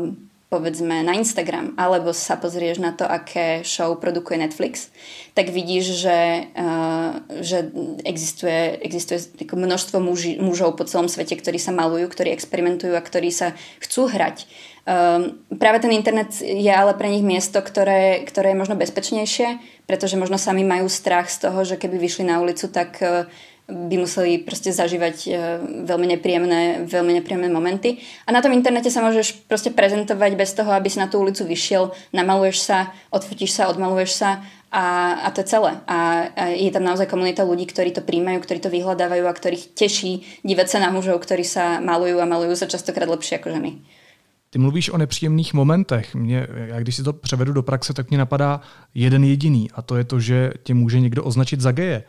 povedzme 0.50 1.06
na 1.06 1.14
Instagram, 1.14 1.78
alebo 1.78 2.10
sa 2.10 2.34
pozrieš 2.34 2.82
na 2.82 2.90
to, 2.98 3.06
aké 3.06 3.62
show 3.62 3.94
produkuje 4.02 4.42
Netflix, 4.42 4.90
tak 5.38 5.54
vidíš, 5.54 5.86
že, 6.02 6.50
uh, 6.58 7.22
že 7.38 7.70
existuje, 8.02 8.82
existuje 8.82 9.22
množstvo 9.46 10.02
muži, 10.02 10.42
mužov 10.42 10.74
po 10.74 10.90
celom 10.90 11.06
svete, 11.06 11.38
ktorí 11.38 11.62
sa 11.62 11.70
malujú, 11.70 12.10
ktorí 12.10 12.34
experimentujú 12.34 12.98
a 12.98 13.06
ktorí 13.06 13.30
sa 13.30 13.54
chcú 13.78 14.10
hrať. 14.10 14.50
Um, 14.90 15.38
práve 15.54 15.86
ten 15.86 15.94
internet 15.94 16.42
je 16.42 16.74
ale 16.74 16.98
pre 16.98 17.14
nich 17.14 17.22
miesto, 17.22 17.62
ktoré, 17.62 18.26
ktoré 18.26 18.58
je 18.58 18.62
možno 18.66 18.74
bezpečnejšie, 18.74 19.62
pretože 19.86 20.18
možno 20.18 20.42
sami 20.42 20.66
majú 20.66 20.90
strach 20.90 21.30
z 21.30 21.46
toho, 21.46 21.62
že 21.62 21.78
keby 21.78 22.02
vyšli 22.02 22.26
na 22.26 22.42
ulicu, 22.42 22.74
tak 22.74 22.98
uh, 23.06 23.30
by 23.70 23.96
museli 24.02 24.42
proste 24.42 24.74
zažívať 24.74 25.16
e, 25.26 25.30
veľmi 25.86 26.08
nepríjemné, 26.18 26.90
veľmi 26.90 27.14
nepríjemné 27.22 27.50
momenty. 27.54 28.02
A 28.26 28.34
na 28.34 28.42
tom 28.42 28.50
internete 28.52 28.90
sa 28.90 29.06
môžeš 29.06 29.46
proste 29.46 29.70
prezentovať 29.70 30.32
bez 30.34 30.58
toho, 30.58 30.74
aby 30.74 30.90
si 30.90 30.98
na 30.98 31.06
tú 31.06 31.22
ulicu 31.22 31.46
vyšiel, 31.46 31.94
namaluješ 32.10 32.58
sa, 32.66 32.92
odfotíš 33.14 33.54
sa, 33.54 33.70
odmaluješ 33.70 34.12
sa 34.18 34.42
a, 34.74 35.18
a 35.26 35.28
to 35.32 35.46
je 35.46 35.54
celé. 35.54 35.78
A, 35.86 36.30
a 36.34 36.44
je 36.54 36.70
tam 36.74 36.86
naozaj 36.86 37.10
komunita 37.10 37.46
ľudí, 37.46 37.70
ktorí 37.70 37.94
to 37.94 38.02
príjmajú, 38.02 38.42
ktorí 38.42 38.60
to 38.62 38.74
vyhľadávajú 38.74 39.24
a 39.30 39.34
ktorých 39.34 39.78
teší 39.78 40.42
dívať 40.42 40.68
sa 40.68 40.78
na 40.82 40.90
mužov, 40.90 41.22
ktorí 41.22 41.46
sa 41.46 41.78
malujú 41.78 42.18
a 42.18 42.30
malujú 42.30 42.58
sa 42.58 42.66
častokrát 42.66 43.10
lepšie 43.10 43.38
ako 43.38 43.54
ženy. 43.54 43.72
Ty 44.50 44.60
mluvíš 44.60 44.90
o 44.90 44.98
nepříjemných 44.98 45.54
momentech. 45.54 46.16
Mě, 46.16 46.48
já 46.54 46.80
když 46.80 46.96
si 46.96 47.04
to 47.04 47.14
převedu 47.14 47.54
do 47.54 47.64
praxe, 47.64 47.94
tak 47.94 48.10
mě 48.10 48.18
napadá 48.18 48.62
jeden 48.94 49.24
jediný 49.24 49.70
a 49.72 49.82
to 49.82 49.98
je 49.98 50.04
to, 50.04 50.20
že 50.20 50.52
tě 50.64 50.74
může 50.74 51.00
někdo 51.00 51.24
označit 51.24 51.62
za 51.62 51.72
geje. 51.72 52.04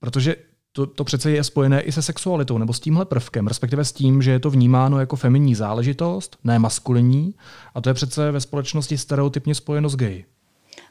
Protože 0.00 0.36
to, 0.78 0.86
to 0.86 1.04
přece 1.04 1.30
je 1.30 1.44
spojené 1.44 1.80
i 1.80 1.92
se 1.92 2.02
sexualitou 2.02 2.58
nebo 2.58 2.72
s 2.72 2.80
tímhle 2.80 3.04
prvkem, 3.04 3.46
respektive 3.46 3.84
s 3.84 3.92
tím, 3.92 4.22
že 4.22 4.30
je 4.30 4.40
to 4.40 4.50
vnímáno 4.50 5.00
jako 5.00 5.16
feminní 5.16 5.54
záležitost, 5.54 6.36
ne 6.44 6.58
maskulinní, 6.58 7.34
a 7.74 7.80
to 7.80 7.90
je 7.90 7.94
přece 7.94 8.30
ve 8.30 8.40
společnosti 8.40 8.98
stereotypně 8.98 9.54
spojeno 9.54 9.88
s 9.88 9.96
gay. 9.96 10.24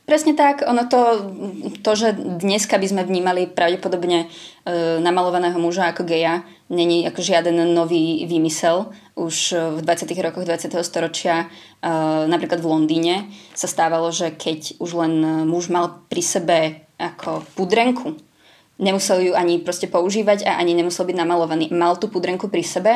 Presne 0.06 0.39
tak, 0.39 0.63
ono 0.67 0.88
to, 0.88 1.32
to, 1.84 1.91
že 1.96 2.15
dneska 2.15 2.79
by 2.79 2.88
sme 2.88 3.03
vnímali 3.03 3.48
pravdepodobne 3.48 4.24
e, 4.24 4.27
namalovaného 5.03 5.60
muža 5.60 5.91
ako 5.91 6.08
geja, 6.08 6.48
není 6.72 7.03
ako 7.08 7.20
žiaden 7.20 7.75
nový 7.75 8.24
výmysel. 8.24 8.88
Už 9.20 9.51
v 9.56 9.79
20. 9.84 10.08
rokoch 10.24 10.48
20. 10.48 10.79
storočia, 10.79 11.36
e, 11.44 11.48
napríklad 12.27 12.63
v 12.63 12.72
Londýne, 12.72 13.15
sa 13.51 13.67
stávalo, 13.67 14.08
že 14.15 14.32
keď 14.32 14.79
už 14.79 14.96
len 14.96 15.44
muž 15.44 15.67
mal 15.67 16.08
pri 16.08 16.24
sebe 16.24 16.58
ako 16.96 17.44
pudrenku, 17.60 18.27
nemusel 18.78 19.22
ju 19.22 19.32
ani 19.34 19.62
proste 19.62 19.90
používať 19.90 20.46
a 20.46 20.58
ani 20.58 20.78
nemusel 20.78 21.06
byť 21.06 21.18
namalovaný. 21.18 21.70
Mal 21.74 21.98
tú 21.98 22.10
pudrenku 22.10 22.50
pri 22.50 22.64
sebe, 22.66 22.94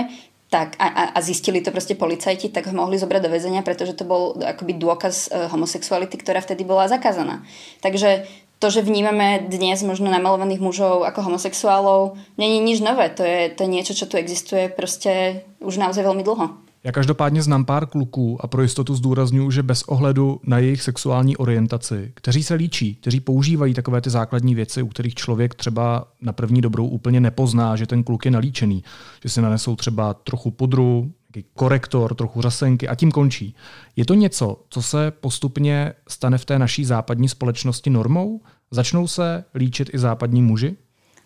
tak 0.52 0.76
a, 0.84 1.16
a 1.16 1.20
zistili 1.24 1.64
to 1.64 1.72
proste 1.72 1.96
policajti, 1.96 2.52
tak 2.52 2.68
ho 2.68 2.76
mohli 2.76 3.00
zobrať 3.00 3.22
do 3.24 3.32
väzenia, 3.32 3.64
pretože 3.64 3.96
to 3.96 4.04
bol 4.04 4.36
akoby 4.36 4.76
dôkaz 4.76 5.32
uh, 5.32 5.48
homosexuality, 5.48 6.20
ktorá 6.20 6.44
vtedy 6.44 6.68
bola 6.68 6.92
zakázaná. 6.92 7.40
Takže 7.80 8.28
to, 8.60 8.68
že 8.70 8.84
vnímame 8.84 9.48
dnes 9.48 9.82
možno 9.82 10.12
namalovaných 10.12 10.62
mužov 10.62 11.08
ako 11.08 11.32
homosexuálov, 11.32 12.20
není 12.38 12.60
nič 12.60 12.84
nové. 12.84 13.10
To 13.16 13.24
je, 13.24 13.50
to 13.56 13.64
je 13.66 13.74
niečo, 13.74 13.96
čo 13.96 14.06
tu 14.12 14.20
existuje 14.20 14.70
proste 14.70 15.42
už 15.64 15.80
naozaj 15.80 16.04
veľmi 16.04 16.22
dlho. 16.22 16.71
Já 16.84 16.92
každopádně 16.92 17.42
znám 17.42 17.66
pár 17.66 17.86
kluků 17.86 18.38
a 18.42 18.48
pro 18.48 18.62
jistotu 18.62 18.96
zdůraznuju, 18.96 19.52
že 19.52 19.64
bez 19.64 19.84
ohledu 19.84 20.40
na 20.44 20.58
jejich 20.58 20.82
sexuální 20.82 21.38
orientaci, 21.38 22.12
kteří 22.16 22.44
se 22.44 22.54
líčí, 22.54 22.96
kteří 22.96 23.20
používají 23.20 23.74
takové 23.74 24.02
ty 24.02 24.10
základní 24.10 24.56
věci, 24.56 24.82
u 24.82 24.88
kterých 24.88 25.16
člověk 25.16 25.56
třeba 25.56 26.08
na 26.22 26.34
první 26.34 26.62
dobrou 26.62 26.88
úplně 26.88 27.20
nepozná, 27.20 27.76
že 27.76 27.88
ten 27.88 28.04
kluk 28.04 28.26
je 28.26 28.32
nalíčený, 28.32 28.84
že 29.24 29.30
si 29.30 29.42
nanesou 29.42 29.76
třeba 29.76 30.14
trochu 30.14 30.52
pudru, 30.52 31.12
korektor, 31.54 32.16
trochu 32.16 32.42
řasenky 32.42 32.88
a 32.88 32.96
tím 32.96 33.12
končí. 33.12 33.56
Je 33.96 34.06
to 34.06 34.14
něco, 34.14 34.64
co 34.70 34.82
se 34.82 35.12
postupně 35.12 35.94
stane 36.08 36.38
v 36.38 36.46
té 36.46 36.60
naší 36.60 36.86
západní 36.86 37.30
společnosti 37.30 37.90
normou? 37.90 38.42
Začnou 38.72 39.08
se 39.08 39.44
líčit 39.56 39.90
i 39.94 40.00
západní 40.00 40.42
muži? 40.42 40.76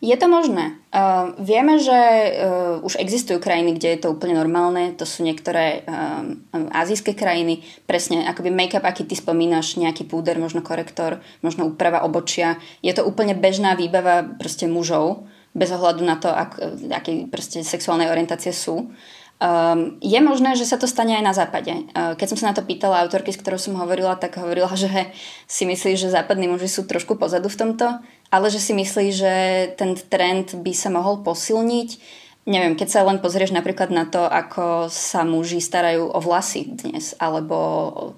Je 0.06 0.14
to 0.22 0.30
možné. 0.30 0.78
Uh, 0.94 1.34
vieme, 1.42 1.82
že 1.82 1.98
uh, 1.98 2.86
už 2.86 3.02
existujú 3.02 3.42
krajiny, 3.42 3.74
kde 3.74 3.98
je 3.98 4.00
to 4.06 4.14
úplne 4.14 4.38
normálne. 4.38 4.94
To 5.02 5.02
sú 5.02 5.26
niektoré 5.26 5.82
uh, 5.82 6.22
azijské 6.54 7.18
krajiny. 7.18 7.66
Presne, 7.90 8.30
akoby 8.30 8.54
make-up, 8.54 8.86
aký 8.86 9.02
ty 9.10 9.18
spomínaš, 9.18 9.82
nejaký 9.82 10.06
púder, 10.06 10.38
možno 10.38 10.62
korektor, 10.62 11.26
možno 11.42 11.66
úprava 11.66 12.06
obočia. 12.06 12.62
Je 12.86 12.94
to 12.94 13.02
úplne 13.02 13.34
bežná 13.34 13.74
výbava 13.74 14.22
proste 14.38 14.70
mužov, 14.70 15.26
bez 15.58 15.74
ohľadu 15.74 16.06
na 16.06 16.22
to, 16.22 16.30
ak, 16.30 16.62
aké 16.94 17.26
proste 17.26 17.66
sexuálne 17.66 18.06
orientácie 18.06 18.54
sú. 18.54 18.94
Um, 19.36 20.00
je 20.00 20.16
možné, 20.24 20.56
že 20.56 20.64
sa 20.64 20.80
to 20.80 20.88
stane 20.88 21.12
aj 21.12 21.24
na 21.26 21.36
západe. 21.36 21.74
Uh, 21.92 22.16
keď 22.16 22.28
som 22.32 22.40
sa 22.40 22.48
na 22.52 22.56
to 22.56 22.64
pýtala 22.64 23.04
autorky, 23.04 23.36
s 23.36 23.42
ktorou 23.44 23.60
som 23.60 23.76
hovorila, 23.76 24.16
tak 24.16 24.40
hovorila, 24.40 24.72
že 24.80 25.12
si 25.44 25.68
myslí, 25.68 26.00
že 26.00 26.14
západní 26.14 26.48
muži 26.48 26.72
sú 26.72 26.88
trošku 26.88 27.20
pozadu 27.20 27.52
v 27.52 27.60
tomto, 27.60 28.00
ale 28.36 28.52
že 28.52 28.60
si 28.60 28.76
myslí, 28.76 29.08
že 29.16 29.34
ten 29.80 29.96
trend 29.96 30.60
by 30.60 30.74
sa 30.76 30.92
mohol 30.92 31.24
posilniť. 31.24 31.90
Neviem, 32.46 32.76
keď 32.76 32.88
sa 32.92 33.08
len 33.08 33.24
pozrieš 33.24 33.56
napríklad 33.56 33.96
na 33.96 34.04
to, 34.04 34.28
ako 34.28 34.92
sa 34.92 35.24
muži 35.24 35.64
starajú 35.64 36.12
o 36.12 36.20
vlasy 36.20 36.68
dnes, 36.68 37.16
alebo 37.16 37.56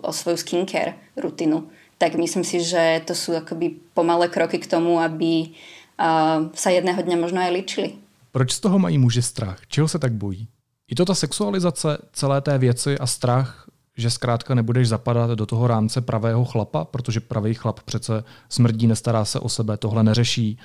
o, 0.02 0.10
svoju 0.10 0.42
skincare 0.42 0.98
rutinu, 1.16 1.70
tak 2.02 2.18
myslím 2.18 2.42
si, 2.42 2.66
že 2.66 3.06
to 3.06 3.14
sú 3.14 3.38
akoby 3.38 3.78
pomalé 3.94 4.28
kroky 4.28 4.58
k 4.58 4.68
tomu, 4.68 4.98
aby 4.98 5.54
uh, 6.02 6.50
sa 6.52 6.70
jedného 6.74 7.00
dňa 7.00 7.18
možno 7.22 7.40
aj 7.40 7.54
ličili. 7.54 7.90
Proč 8.34 8.58
z 8.58 8.60
toho 8.60 8.78
mají 8.82 8.98
muži 8.98 9.22
strach? 9.22 9.64
Čeho 9.70 9.88
se 9.88 10.00
tak 10.00 10.12
bojí? 10.14 10.48
Je 10.90 10.96
to 10.96 11.06
ta 11.06 11.16
sexualizace 11.16 11.98
celé 12.14 12.42
té 12.42 12.58
věci 12.58 13.00
a 13.00 13.08
strach, 13.08 13.67
že 13.98 14.10
zkrátka 14.10 14.54
nebudeš 14.54 14.88
zapadat 14.88 15.30
do 15.32 15.46
toho 15.46 15.68
rámce 15.68 16.02
pravého 16.02 16.46
chlapa, 16.46 16.86
protože 16.86 17.20
pravý 17.20 17.54
chlap 17.54 17.80
přece 17.80 18.24
smrdí, 18.50 18.88
nestará 18.88 19.26
se 19.26 19.40
o 19.40 19.50
sebe, 19.50 19.78
tohle 19.78 20.04
neřeší, 20.04 20.60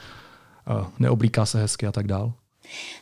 eh, 0.69 0.85
neoblíká 0.99 1.47
se 1.47 1.61
hezky 1.61 1.87
a 1.87 1.93
tak 1.93 2.07
dál? 2.07 2.33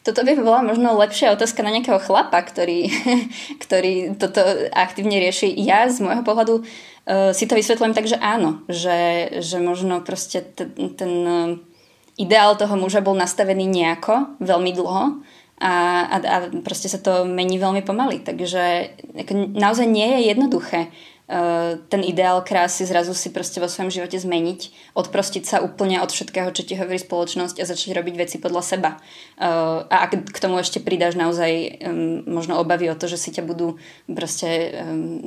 Toto 0.02 0.25
by 0.25 0.34
bola 0.40 0.64
možno 0.64 0.96
lepšia 0.99 1.37
otázka 1.37 1.62
na 1.62 1.70
nejakého 1.70 2.00
chlapa, 2.02 2.42
ktorý, 2.42 2.90
ktorý 3.64 4.16
toto 4.18 4.40
aktívne 4.72 5.20
rieši. 5.20 5.52
Ja 5.62 5.87
z 5.87 6.00
môjho 6.02 6.25
pohľadu 6.26 6.64
uh, 6.64 7.30
si 7.37 7.44
to 7.46 7.54
vysvetľujem 7.54 7.94
tak, 7.94 8.08
že 8.08 8.18
áno, 8.18 8.64
že, 8.66 9.30
že 9.38 9.60
možno 9.62 10.02
proste 10.02 10.42
ten, 10.42 10.72
ten 10.96 11.12
uh, 11.22 11.54
ideál 12.18 12.56
toho 12.56 12.75
muža 12.75 13.04
bol 13.04 13.14
nastavený 13.14 13.68
nejako 13.68 14.40
veľmi 14.42 14.72
dlho 14.75 15.22
a, 15.61 15.73
a, 16.09 16.17
a 16.25 16.37
proste 16.64 16.88
sa 16.88 16.97
to 16.97 17.29
mení 17.29 17.61
veľmi 17.61 17.85
pomaly. 17.85 18.25
Takže 18.25 18.97
ako, 19.12 19.52
naozaj 19.52 19.85
nie 19.85 20.09
je 20.09 20.21
jednoduché 20.33 20.81
uh, 20.88 21.76
ten 21.93 22.00
ideál 22.00 22.40
krásy 22.40 22.88
zrazu 22.88 23.12
si 23.12 23.29
proste 23.29 23.61
vo 23.61 23.69
svojom 23.69 23.93
živote 23.93 24.17
zmeniť, 24.17 24.93
odprostiť 24.97 25.45
sa 25.45 25.57
úplne 25.61 26.00
od 26.00 26.09
všetkého, 26.09 26.49
čo 26.57 26.64
ti 26.64 26.81
hovorí 26.81 26.97
spoločnosť 26.97 27.61
a 27.61 27.69
začať 27.69 27.93
robiť 27.93 28.14
veci 28.17 28.37
podľa 28.40 28.62
seba. 28.64 28.90
Uh, 29.37 29.85
a 29.93 30.09
ak 30.09 30.33
k 30.33 30.43
tomu 30.43 30.57
ešte 30.57 30.81
pridáš 30.81 31.21
naozaj 31.21 31.85
možno 32.25 32.57
obavy 32.57 32.88
o 32.88 32.97
to, 32.97 33.05
že 33.05 33.21
si 33.21 33.31
ťa 33.37 33.45
budú 33.45 33.76
proste 34.09 34.73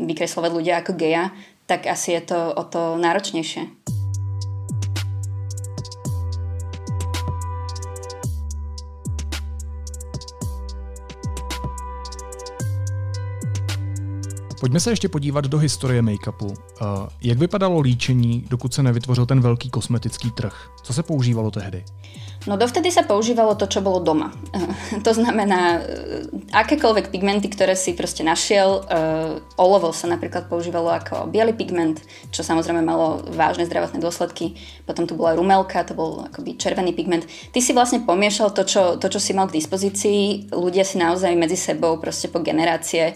vykreslovať 0.02 0.52
ľudia 0.52 0.82
ako 0.82 0.98
geja, 0.98 1.30
tak 1.70 1.86
asi 1.86 2.18
je 2.18 2.34
to 2.34 2.40
o 2.52 2.64
to 2.66 2.98
náročnejšie. 3.00 4.03
Pojďme 14.64 14.80
se 14.80 14.92
ještě 14.92 15.10
podívat 15.10 15.46
do 15.46 15.58
historie 15.58 16.02
make-upu. 16.02 16.54
Jak 17.22 17.38
vypadalo 17.38 17.80
líčení, 17.80 18.46
dokud 18.50 18.74
se 18.74 18.84
nevytvořil 18.84 19.26
ten 19.26 19.42
velký 19.42 19.70
kosmetický 19.70 20.32
trh? 20.32 20.70
Co 20.84 20.94
se 20.94 21.04
používalo 21.04 21.52
tehdy? 21.52 21.84
No 22.44 22.60
dovtedy 22.60 22.92
sa 22.92 23.08
používalo 23.08 23.56
to, 23.56 23.72
čo 23.72 23.80
bolo 23.80 24.04
doma. 24.04 24.36
to 25.08 25.12
znamená, 25.16 25.80
e, 25.80 26.28
akékoľvek 26.52 27.08
pigmenty, 27.08 27.48
ktoré 27.48 27.72
si 27.72 27.96
proste 27.96 28.22
našiel, 28.22 28.84
uh, 28.84 29.40
olovo 29.56 29.96
sa 29.96 30.12
napríklad 30.12 30.52
používalo 30.52 30.92
ako 30.92 31.32
biely 31.32 31.56
pigment, 31.56 32.04
čo 32.30 32.44
samozrejme 32.44 32.84
malo 32.84 33.24
vážne 33.32 33.66
zdravotné 33.66 33.98
dôsledky. 33.98 34.60
Potom 34.84 35.08
tu 35.08 35.16
bola 35.16 35.34
rumelka, 35.34 35.88
to 35.88 35.96
bol 35.96 36.28
akoby 36.28 36.60
červený 36.60 36.92
pigment. 36.94 37.26
Ty 37.26 37.60
si 37.64 37.72
vlastne 37.72 38.04
pomiešal 38.04 38.52
to 38.52 38.68
čo, 38.68 39.00
to, 39.00 39.08
čo 39.08 39.20
si 39.24 39.32
mal 39.34 39.48
k 39.48 39.58
dispozícii. 39.58 40.54
Ľudia 40.54 40.84
si 40.84 41.00
naozaj 41.00 41.34
medzi 41.40 41.56
sebou 41.56 41.98
proste 41.98 42.28
po 42.28 42.44
generácie 42.44 43.14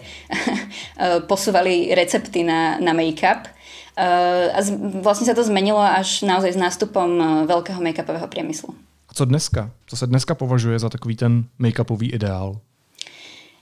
posúvali 1.38 1.94
recepty 1.94 2.42
na, 2.42 2.82
na 2.82 2.90
make-up. 2.90 3.46
Uh, 3.94 4.50
a 4.50 4.58
vlastne 4.98 5.26
sa 5.30 5.34
to 5.38 5.46
zmenilo 5.46 5.78
až 5.78 6.26
naozaj 6.26 6.54
s 6.54 6.58
nástupom 6.58 7.46
veľkého 7.46 7.78
make-upového 7.78 8.26
priemyslu 8.26 8.74
co 9.18 9.24
dneska? 9.24 9.70
Co 9.86 9.96
se 9.96 10.06
dneska 10.06 10.34
považuje 10.34 10.78
za 10.78 10.88
takový 10.88 11.16
ten 11.16 11.44
make-upový 11.58 12.14
ideál? 12.14 12.56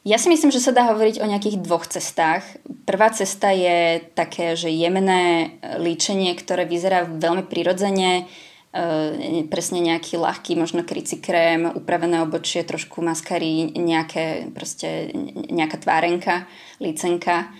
Ja 0.04 0.22
si 0.22 0.28
myslím, 0.30 0.54
že 0.54 0.62
sa 0.62 0.70
dá 0.70 0.86
hovoriť 0.86 1.18
o 1.18 1.26
nejakých 1.26 1.66
dvoch 1.66 1.82
cestách. 1.90 2.46
Prvá 2.86 3.10
cesta 3.10 3.50
je 3.50 3.98
také, 4.14 4.54
že 4.54 4.70
jemné 4.70 5.50
líčenie, 5.82 6.30
ktoré 6.38 6.62
vyzerá 6.62 7.10
veľmi 7.10 7.42
prirodzene, 7.42 8.22
e, 8.70 9.42
presne 9.50 9.82
nejaký 9.82 10.14
ľahký, 10.14 10.54
možno 10.54 10.86
krycí 10.86 11.18
krém, 11.18 11.66
upravené 11.74 12.22
obočie, 12.22 12.62
trošku 12.62 13.02
maskary, 13.02 13.74
nejaké, 13.74 14.46
proste, 14.54 15.10
nejaká 15.50 15.82
tvárenka, 15.82 16.46
lícenka 16.78 17.50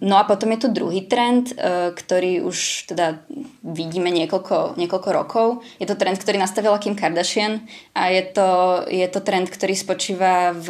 No 0.00 0.14
a 0.14 0.22
potom 0.30 0.54
je 0.54 0.62
tu 0.62 0.68
druhý 0.70 1.10
trend, 1.10 1.50
e, 1.50 1.90
ktorý 1.90 2.46
už 2.46 2.86
teda 2.86 3.26
vidíme 3.66 4.06
niekoľko, 4.14 4.78
niekoľko 4.78 5.10
rokov. 5.10 5.46
Je 5.82 5.90
to 5.90 5.98
trend, 5.98 6.22
ktorý 6.22 6.38
nastavila 6.38 6.78
Kim 6.78 6.94
Kardashian 6.94 7.66
a 7.90 8.14
je 8.14 8.22
to, 8.30 8.48
je 8.86 9.06
to 9.10 9.18
trend, 9.18 9.50
ktorý 9.50 9.74
spočíva 9.74 10.54
v, 10.54 10.68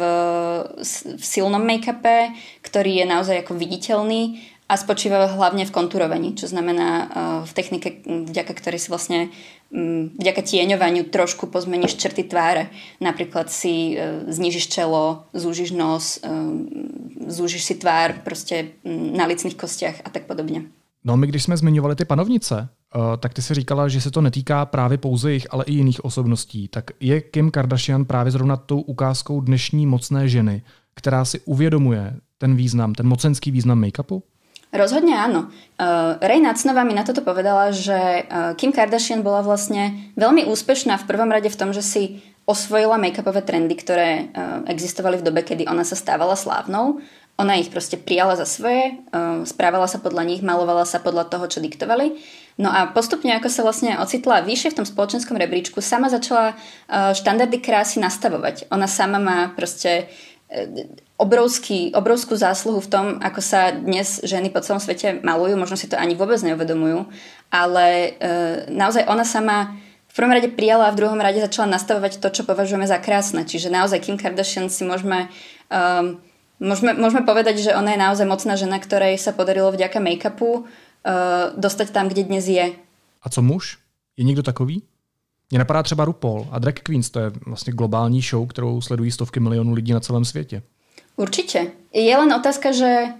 v 1.13 1.23
silnom 1.23 1.61
make-upe, 1.61 2.33
ktorý 2.65 3.01
je 3.01 3.05
naozaj 3.05 3.45
ako 3.45 3.53
viditeľný 3.53 4.41
a 4.65 4.73
spočíva 4.79 5.29
hlavne 5.29 5.67
v 5.67 5.75
konturovaní, 5.75 6.33
čo 6.33 6.47
znamená 6.47 6.89
uh, 6.89 7.07
v 7.43 7.51
technike, 7.51 7.89
vďaka 8.07 8.55
ktorej 8.55 8.79
si 8.79 8.87
vlastne 8.87 9.27
vďaka 10.19 10.41
tieňovaniu 10.41 11.03
trošku 11.07 11.47
pozmeníš 11.47 11.95
črty 11.95 12.23
tváre. 12.23 12.67
Napríklad 12.99 13.47
si 13.47 13.95
uh, 13.95 14.27
znižíš 14.27 14.67
čelo, 14.67 15.23
zúžiš 15.33 15.71
nos, 15.71 16.19
um, 16.19 16.67
zúžiš 17.27 17.63
si 17.63 17.75
tvár 17.75 18.19
proste 18.23 18.75
um, 18.83 19.15
na 19.15 19.25
licných 19.25 19.55
kostiach 19.55 20.01
a 20.05 20.09
tak 20.09 20.27
podobně. 20.27 20.63
No 21.03 21.17
my 21.17 21.27
když 21.27 21.43
jsme 21.43 21.57
zmiňovali 21.57 21.95
ty 21.95 22.05
panovnice, 22.05 22.69
uh, 22.95 23.01
tak 23.19 23.33
ty 23.33 23.41
si 23.41 23.53
říkala, 23.53 23.87
že 23.87 24.01
se 24.01 24.11
to 24.11 24.21
netýká 24.21 24.65
právě 24.65 24.97
pouze 24.97 25.33
jich, 25.33 25.47
ale 25.49 25.63
i 25.63 25.73
jiných 25.73 26.05
osobností. 26.05 26.67
Tak 26.67 26.91
je 26.99 27.21
Kim 27.21 27.51
Kardashian 27.51 28.05
právě 28.05 28.31
zrovna 28.31 28.55
tou 28.57 28.81
ukázkou 28.81 29.41
dnešní 29.41 29.85
mocné 29.85 30.29
ženy, 30.29 30.61
která 30.95 31.25
si 31.25 31.39
uvědomuje 31.39 32.15
ten 32.37 32.55
význam, 32.55 32.93
ten 32.93 33.07
mocenský 33.07 33.51
význam 33.51 33.83
make-upu? 33.83 34.21
Rozhodne 34.71 35.19
áno. 35.19 35.51
Uh, 35.75 36.15
Ray 36.23 36.39
Nacnova 36.39 36.87
mi 36.87 36.95
na 36.95 37.03
toto 37.03 37.19
povedala, 37.19 37.75
že 37.75 38.23
uh, 38.23 38.55
Kim 38.55 38.71
Kardashian 38.71 39.19
bola 39.19 39.43
vlastne 39.43 40.15
veľmi 40.15 40.47
úspešná 40.47 40.95
v 40.95 41.07
prvom 41.11 41.27
rade 41.27 41.51
v 41.51 41.59
tom, 41.59 41.75
že 41.75 41.83
si 41.83 42.23
osvojila 42.47 42.95
make-upové 42.95 43.43
trendy, 43.43 43.75
ktoré 43.75 44.31
uh, 44.31 44.63
existovali 44.71 45.19
v 45.19 45.27
dobe, 45.27 45.43
kedy 45.43 45.67
ona 45.67 45.83
sa 45.83 45.99
stávala 45.99 46.39
slávnou. 46.39 47.03
Ona 47.35 47.59
ich 47.59 47.67
proste 47.67 47.99
prijala 47.99 48.39
za 48.39 48.47
svoje, 48.47 48.95
uh, 49.11 49.43
správala 49.43 49.91
sa 49.91 49.99
podľa 49.99 50.23
nich, 50.23 50.39
malovala 50.39 50.87
sa 50.87 51.03
podľa 51.03 51.27
toho, 51.27 51.51
čo 51.51 51.59
diktovali. 51.59 52.15
No 52.55 52.71
a 52.71 52.87
postupne, 52.87 53.35
ako 53.35 53.51
sa 53.51 53.67
vlastne 53.67 53.99
ocitla 53.99 54.39
vyššie 54.47 54.71
v 54.71 54.77
tom 54.79 54.87
spoločenskom 54.87 55.35
rebríčku, 55.35 55.83
sama 55.83 56.07
začala 56.07 56.55
uh, 56.55 57.11
štandardy 57.11 57.59
krásy 57.59 57.99
nastavovať. 57.99 58.71
Ona 58.71 58.87
sama 58.87 59.19
má 59.19 59.51
proste 59.51 60.07
obrovský, 61.15 61.95
obrovskú 61.95 62.35
zásluhu 62.35 62.83
v 62.83 62.91
tom, 62.91 63.05
ako 63.23 63.39
sa 63.39 63.71
dnes 63.71 64.19
ženy 64.25 64.51
po 64.51 64.59
celom 64.59 64.83
svete 64.83 65.23
malujú, 65.23 65.55
možno 65.55 65.79
si 65.79 65.87
to 65.87 65.95
ani 65.95 66.17
vôbec 66.17 66.43
neuvedomujú, 66.43 67.07
ale 67.47 67.87
e, 67.87 68.09
naozaj 68.67 69.07
ona 69.07 69.23
sama 69.23 69.79
v 70.11 70.13
prvom 70.13 70.35
rade 70.35 70.51
prijala 70.51 70.91
a 70.91 70.93
v 70.93 70.99
druhom 70.99 71.15
rade 71.23 71.39
začala 71.39 71.71
nastavovať 71.71 72.19
to, 72.19 72.27
čo 72.35 72.43
považujeme 72.43 72.83
za 72.83 72.99
krásne. 72.99 73.47
Čiže 73.47 73.71
naozaj 73.71 74.03
Kim 74.03 74.19
Kardashian 74.19 74.67
si 74.67 74.83
môžeme, 74.83 75.31
um, 75.71 76.19
môžeme, 76.59 76.91
môžeme 76.99 77.23
povedať, 77.23 77.63
že 77.63 77.71
ona 77.71 77.95
je 77.95 78.03
naozaj 78.03 78.27
mocná 78.27 78.59
žena, 78.59 78.75
ktorej 78.75 79.15
sa 79.15 79.31
podarilo 79.31 79.71
vďaka 79.71 80.03
make-upu 80.03 80.67
uh, 80.67 81.55
dostať 81.55 81.95
tam, 81.95 82.11
kde 82.11 82.27
dnes 82.27 82.43
je. 82.43 82.75
A 83.23 83.27
co 83.31 83.39
muž? 83.39 83.79
Je 84.19 84.27
někdo 84.27 84.43
takový? 84.43 84.83
Mně 85.51 85.59
napadá 85.59 85.83
třeba 85.83 86.05
RuPaul 86.05 86.47
a 86.51 86.59
Drag 86.59 86.75
Queens, 86.83 87.09
to 87.09 87.19
je 87.19 87.31
vlastně 87.45 87.73
globální 87.73 88.21
show, 88.21 88.47
kterou 88.47 88.81
sledují 88.81 89.11
stovky 89.11 89.39
milionů 89.39 89.73
lidí 89.73 89.93
na 89.93 89.99
celém 89.99 90.25
světě. 90.25 90.61
Určite. 91.15 91.67
Je 91.93 92.17
len 92.17 92.33
otázka, 92.33 92.71
že 92.71 93.13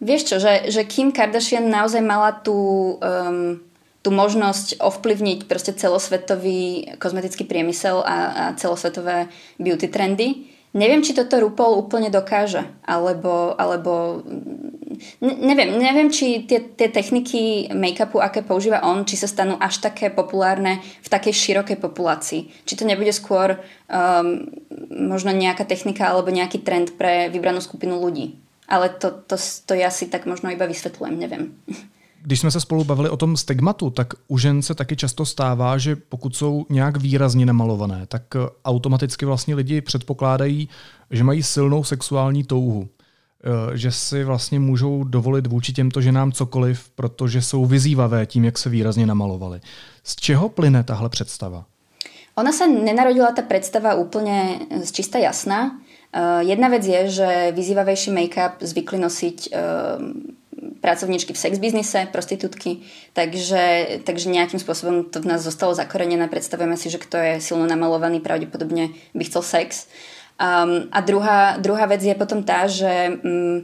vieš 0.00 0.28
čo, 0.28 0.36
že, 0.36 0.68
že 0.68 0.84
Kim 0.84 1.08
Kardashian 1.08 1.72
naozaj 1.72 2.04
mala 2.04 2.36
tú, 2.44 3.00
um, 3.00 3.56
tú 4.04 4.12
možnosť 4.12 4.76
ovplyvniť 4.84 5.48
proste 5.48 5.72
celosvetový 5.72 6.92
kozmetický 7.00 7.48
priemysel 7.48 8.04
a, 8.04 8.16
a 8.28 8.44
celosvetové 8.60 9.32
beauty 9.56 9.88
trendy. 9.88 10.52
Neviem, 10.76 11.00
či 11.00 11.16
toto 11.16 11.40
RuPaul 11.40 11.80
úplne 11.80 12.12
dokáže, 12.12 12.66
alebo, 12.84 13.56
alebo 13.56 14.20
neviem, 15.20 15.78
neviem, 15.78 16.08
či 16.10 16.44
tie, 16.48 16.60
tie 16.60 16.88
techniky 16.88 17.72
make-upu, 17.74 18.20
aké 18.20 18.42
používa 18.42 18.82
on, 18.82 19.04
či 19.04 19.16
sa 19.16 19.26
stanú 19.26 19.56
až 19.60 19.78
také 19.78 20.10
populárne 20.10 20.80
v 21.02 21.08
takej 21.08 21.32
širokej 21.32 21.78
populácii. 21.78 22.64
Či 22.64 22.74
to 22.76 22.84
nebude 22.84 23.12
skôr 23.12 23.58
um, 23.90 24.48
možno 24.90 25.30
nejaká 25.32 25.64
technika 25.64 26.10
alebo 26.10 26.30
nejaký 26.30 26.62
trend 26.62 26.96
pre 26.98 27.28
vybranú 27.28 27.60
skupinu 27.60 28.00
ľudí. 28.00 28.38
Ale 28.68 28.88
to, 28.88 29.12
to, 29.28 29.36
to 29.38 29.72
ja 29.76 29.92
si 29.92 30.08
tak 30.08 30.24
možno 30.24 30.48
iba 30.48 30.64
vysvetľujem, 30.64 31.14
neviem. 31.18 31.52
Když 32.26 32.40
jsme 32.40 32.50
se 32.50 32.60
spolu 32.60 32.84
bavili 32.84 33.08
o 33.08 33.16
tom 33.16 33.36
stigmatu, 33.36 33.90
tak 33.90 34.14
u 34.28 34.38
žen 34.38 34.62
se 34.62 34.74
taky 34.74 34.96
často 34.96 35.26
stává, 35.26 35.78
že 35.78 35.96
pokud 35.96 36.36
jsou 36.36 36.66
nějak 36.70 36.96
výrazně 36.96 37.46
namalované, 37.46 38.06
tak 38.06 38.22
automaticky 38.64 39.26
vlastně 39.26 39.54
lidi 39.54 39.80
předpokládají, 39.80 40.68
že 41.10 41.24
mají 41.24 41.42
silnou 41.42 41.84
sexuální 41.84 42.44
touhu. 42.44 42.88
Eh, 43.44 43.76
že 43.76 43.92
si 43.92 44.24
vlastně 44.24 44.60
můžou 44.60 45.04
dovolit 45.04 45.46
vůči 45.46 45.72
těmto 45.72 46.00
ženám 46.00 46.32
cokoliv, 46.32 46.88
protože 46.94 47.42
jsou 47.42 47.64
vyzývavé 47.64 48.26
tím, 48.26 48.44
jak 48.44 48.58
se 48.58 48.70
výrazně 48.70 49.06
namalovali. 49.06 49.60
Z 50.04 50.16
čeho 50.16 50.48
plyne 50.48 50.82
tahle 50.82 51.08
představa? 51.08 51.64
Ona 52.34 52.50
sa 52.50 52.66
nenarodila 52.66 53.30
tá 53.30 53.46
predstava 53.46 53.94
úplne 53.94 54.66
z 54.82 54.90
čista 54.90 55.22
jasná. 55.22 55.78
Uh, 56.10 56.42
jedna 56.42 56.66
vec 56.66 56.82
je, 56.82 57.00
že 57.22 57.28
vyzývavejší 57.54 58.10
make-up 58.10 58.58
zvykli 58.58 58.98
nosiť 58.98 59.54
pracovníčky 60.80 61.32
v 61.32 61.38
sex 61.38 61.58
biznise, 61.58 62.10
prostitútky, 62.10 62.82
takže, 63.12 63.86
takže 64.02 64.34
nejakým 64.34 64.58
spôsobom 64.58 65.06
to 65.14 65.22
v 65.22 65.30
nás 65.30 65.46
zostalo 65.46 65.78
zakorenené. 65.78 66.26
Predstavujeme 66.26 66.76
si, 66.76 66.90
že 66.90 66.98
kto 66.98 67.16
je 67.16 67.32
silno 67.40 67.70
namalovaný, 67.70 68.18
pravdepodobne 68.18 68.90
by 69.14 69.22
chcel 69.24 69.42
sex. 69.46 69.86
Um, 70.34 70.88
a 70.90 71.00
druhá, 71.00 71.56
druhá 71.62 71.86
vec 71.86 72.02
je 72.02 72.14
potom 72.14 72.42
tá, 72.42 72.66
že 72.66 73.22
um, 73.22 73.62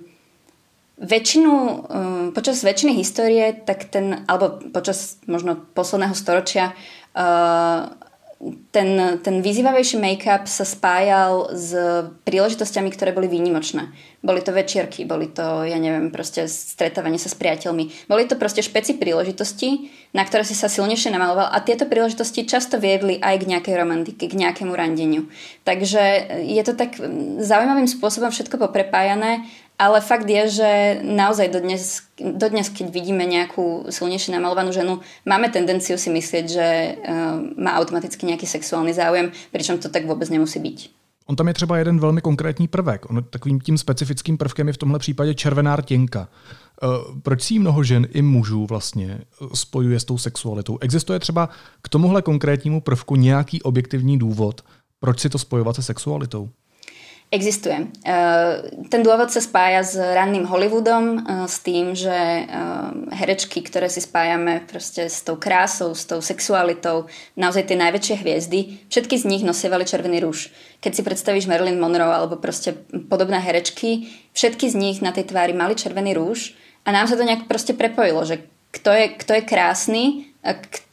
väčšinu, 1.02 1.52
um, 1.52 2.26
počas 2.30 2.62
väčšiny 2.62 2.92
histórie, 2.94 3.52
tak 3.52 3.90
ten, 3.90 4.22
alebo 4.30 4.62
počas 4.70 5.18
možno 5.26 5.58
posledného 5.74 6.14
storočia, 6.14 6.70
uh, 7.18 7.90
ten, 8.72 9.20
ten 9.20 9.44
vyzývavejší 9.44 10.00
make-up 10.00 10.48
sa 10.48 10.64
spájal 10.64 11.52
s 11.52 11.76
príležitosťami, 12.24 12.88
ktoré 12.88 13.12
boli 13.12 13.28
výnimočné. 13.28 13.92
Boli 14.24 14.40
to 14.40 14.56
večierky, 14.56 15.04
boli 15.04 15.28
to, 15.28 15.68
ja 15.68 15.76
neviem, 15.76 16.08
proste 16.08 16.48
stretávanie 16.48 17.20
sa 17.20 17.28
s 17.28 17.36
priateľmi. 17.36 18.08
Boli 18.08 18.24
to 18.24 18.40
proste 18.40 18.64
špeci 18.64 18.96
príležitosti, 18.96 19.92
na 20.16 20.24
ktoré 20.24 20.48
si 20.48 20.56
sa 20.56 20.72
silnejšie 20.72 21.12
namaloval 21.12 21.52
a 21.52 21.58
tieto 21.60 21.84
príležitosti 21.84 22.48
často 22.48 22.80
viedli 22.80 23.20
aj 23.20 23.44
k 23.44 23.48
nejakej 23.52 23.74
romantike, 23.76 24.24
k 24.24 24.40
nejakému 24.40 24.72
randeniu. 24.72 25.28
Takže 25.68 26.32
je 26.40 26.62
to 26.64 26.72
tak 26.72 26.96
zaujímavým 27.44 27.88
spôsobom 27.92 28.32
všetko 28.32 28.56
poprepájané 28.56 29.44
ale 29.80 30.04
fakt 30.04 30.28
je, 30.28 30.60
že 30.60 30.70
naozaj 31.00 31.48
dodnes, 31.48 32.04
dodnes 32.20 32.68
keď 32.68 32.92
vidíme 32.92 33.24
nejakú 33.24 33.88
silnejšie 33.88 34.36
namalovanú 34.36 34.76
ženu, 34.76 35.00
máme 35.24 35.48
tendenciu 35.48 35.96
si 35.96 36.12
myslieť, 36.12 36.44
že 36.44 36.66
uh, 36.68 37.40
má 37.56 37.80
automaticky 37.80 38.28
nejaký 38.28 38.44
sexuálny 38.44 38.92
záujem, 38.92 39.32
pričom 39.48 39.80
to 39.80 39.88
tak 39.88 40.04
vôbec 40.04 40.28
nemusí 40.28 40.60
byť. 40.60 40.78
On 41.26 41.36
tam 41.36 41.48
je 41.48 41.54
třeba 41.54 41.78
jeden 41.78 41.98
velmi 41.98 42.20
konkrétní 42.20 42.68
prvek. 42.68 43.10
On 43.10 43.24
takovým 43.30 43.60
tím 43.60 43.78
specifickým 43.78 44.38
prvkem 44.38 44.66
je 44.66 44.72
v 44.72 44.78
tomhle 44.78 44.98
případě 44.98 45.34
červená 45.34 45.76
rtěnka. 45.76 46.28
Uh, 46.82 47.20
proč 47.22 47.42
si 47.42 47.58
mnoho 47.58 47.84
žen 47.84 48.06
i 48.12 48.22
mužů 48.22 48.66
vlastně 48.66 49.20
spojuje 49.54 50.00
s 50.00 50.04
tou 50.04 50.18
sexualitou? 50.18 50.78
Existuje 50.80 51.18
třeba 51.18 51.48
k 51.82 51.88
tomuhle 51.88 52.22
konkrétnímu 52.22 52.80
prvku 52.80 53.16
nějaký 53.16 53.62
objektivní 53.62 54.18
důvod, 54.18 54.60
proč 55.00 55.20
si 55.20 55.28
to 55.28 55.38
spojovat 55.38 55.76
se 55.76 55.82
sexualitou? 55.82 56.48
Existuje. 57.30 57.86
Eh, 58.02 58.54
ten 58.90 59.06
dôvod 59.06 59.30
sa 59.30 59.38
spája 59.38 59.86
s 59.86 59.94
ranným 59.94 60.50
Hollywoodom, 60.50 61.04
eh, 61.14 61.46
s 61.46 61.62
tým, 61.62 61.94
že 61.94 62.10
eh, 62.10 62.46
herečky, 63.14 63.62
ktoré 63.62 63.86
si 63.86 64.02
spájame 64.02 64.66
proste 64.66 65.06
s 65.06 65.22
tou 65.22 65.38
krásou, 65.38 65.94
s 65.94 66.10
tou 66.10 66.18
sexualitou, 66.18 67.06
naozaj 67.38 67.70
tie 67.70 67.78
najväčšie 67.78 68.16
hviezdy, 68.18 68.60
všetky 68.90 69.14
z 69.14 69.24
nich 69.30 69.42
nosievali 69.46 69.86
červený 69.86 70.26
rúž. 70.26 70.50
Keď 70.82 70.90
si 70.90 71.06
predstavíš 71.06 71.46
Marilyn 71.46 71.78
Monroe 71.78 72.10
alebo 72.10 72.34
proste 72.34 72.74
podobné 73.06 73.38
herečky, 73.38 74.10
všetky 74.34 74.66
z 74.66 74.74
nich 74.74 74.98
na 74.98 75.14
tej 75.14 75.30
tvári 75.30 75.54
mali 75.54 75.78
červený 75.78 76.18
rúž 76.18 76.58
a 76.82 76.90
nám 76.90 77.06
sa 77.06 77.14
to 77.14 77.22
nejak 77.22 77.46
proste 77.46 77.78
prepojilo, 77.78 78.26
že 78.26 78.42
kto 78.74 78.90
je, 78.90 79.06
kto 79.22 79.32
je 79.38 79.42
krásny, 79.46 80.04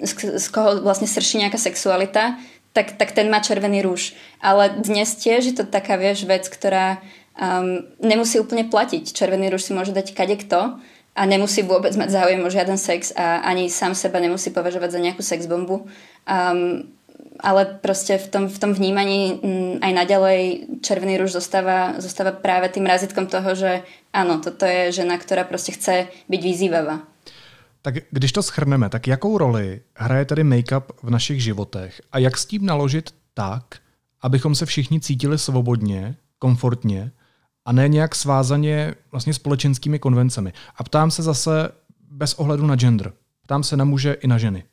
z 0.02 0.48
koho 0.52 0.84
vlastne 0.84 1.08
srší 1.08 1.40
nejaká 1.40 1.56
sexualita, 1.56 2.36
tak, 2.78 2.94
tak 2.94 3.10
ten 3.18 3.26
má 3.34 3.42
červený 3.42 3.82
rúž. 3.82 4.14
Ale 4.38 4.70
dnes 4.70 5.18
tiež 5.18 5.50
je 5.50 5.56
to 5.58 5.66
taká, 5.66 5.98
vieš, 5.98 6.30
vec, 6.30 6.46
ktorá 6.46 7.02
um, 7.34 7.82
nemusí 7.98 8.38
úplne 8.38 8.70
platiť. 8.70 9.18
Červený 9.18 9.50
rúž 9.50 9.66
si 9.66 9.74
môže 9.74 9.98
dať 9.98 10.14
kadekto 10.14 10.78
a 11.18 11.22
nemusí 11.26 11.66
vôbec 11.66 11.98
mať 11.98 12.14
záujem 12.14 12.46
o 12.46 12.54
žiaden 12.54 12.78
sex 12.78 13.10
a 13.18 13.42
ani 13.42 13.74
sám 13.74 13.98
seba 13.98 14.22
nemusí 14.22 14.54
považovať 14.54 14.94
za 14.94 15.00
nejakú 15.02 15.26
sexbombu. 15.26 15.90
Um, 16.30 16.94
ale 17.42 17.82
proste 17.82 18.22
v 18.22 18.28
tom, 18.30 18.44
v 18.46 18.58
tom 18.62 18.72
vnímaní 18.78 19.42
um, 19.42 19.82
aj 19.82 19.92
naďalej 19.98 20.42
červený 20.86 21.18
rúž 21.18 21.34
zostáva, 21.34 21.98
zostáva 21.98 22.30
práve 22.30 22.70
tým 22.70 22.86
razitkom 22.86 23.26
toho, 23.26 23.58
že 23.58 23.82
áno, 24.14 24.38
toto 24.38 24.70
je 24.70 24.94
žena, 24.94 25.18
ktorá 25.18 25.50
proste 25.50 25.74
chce 25.74 26.14
byť 26.30 26.42
vyzývavá. 26.46 27.02
Tak 27.88 27.96
když 28.12 28.32
to 28.32 28.44
schrneme, 28.44 28.90
tak 28.90 29.08
jakou 29.08 29.38
roli 29.38 29.82
hraje 29.96 30.26
tedy 30.26 30.44
make-up 30.44 30.84
v 31.04 31.10
našich 31.10 31.44
životech 31.44 32.02
a 32.12 32.20
jak 32.20 32.38
s 32.38 32.46
tím 32.46 32.66
naložit 32.66 33.16
tak, 33.34 33.64
abychom 34.22 34.56
se 34.56 34.66
všichni 34.66 35.00
cítili 35.00 35.38
svobodně, 35.38 36.16
komfortně 36.40 37.12
a 37.66 37.72
ne 37.72 37.88
nějak 37.88 38.16
svázaně 38.16 38.96
vlastně 39.12 39.34
společenskými 39.34 40.00
konvencemi. 40.00 40.54
A 40.76 40.84
ptám 40.84 41.12
se 41.12 41.24
zase 41.24 41.72
bez 42.12 42.34
ohledu 42.34 42.68
na 42.68 42.76
gender. 42.76 43.14
Ptám 43.44 43.64
se 43.64 43.78
na 43.78 43.86
muže 43.86 44.14
i 44.14 44.28
na 44.28 44.38
ženy. 44.38 44.64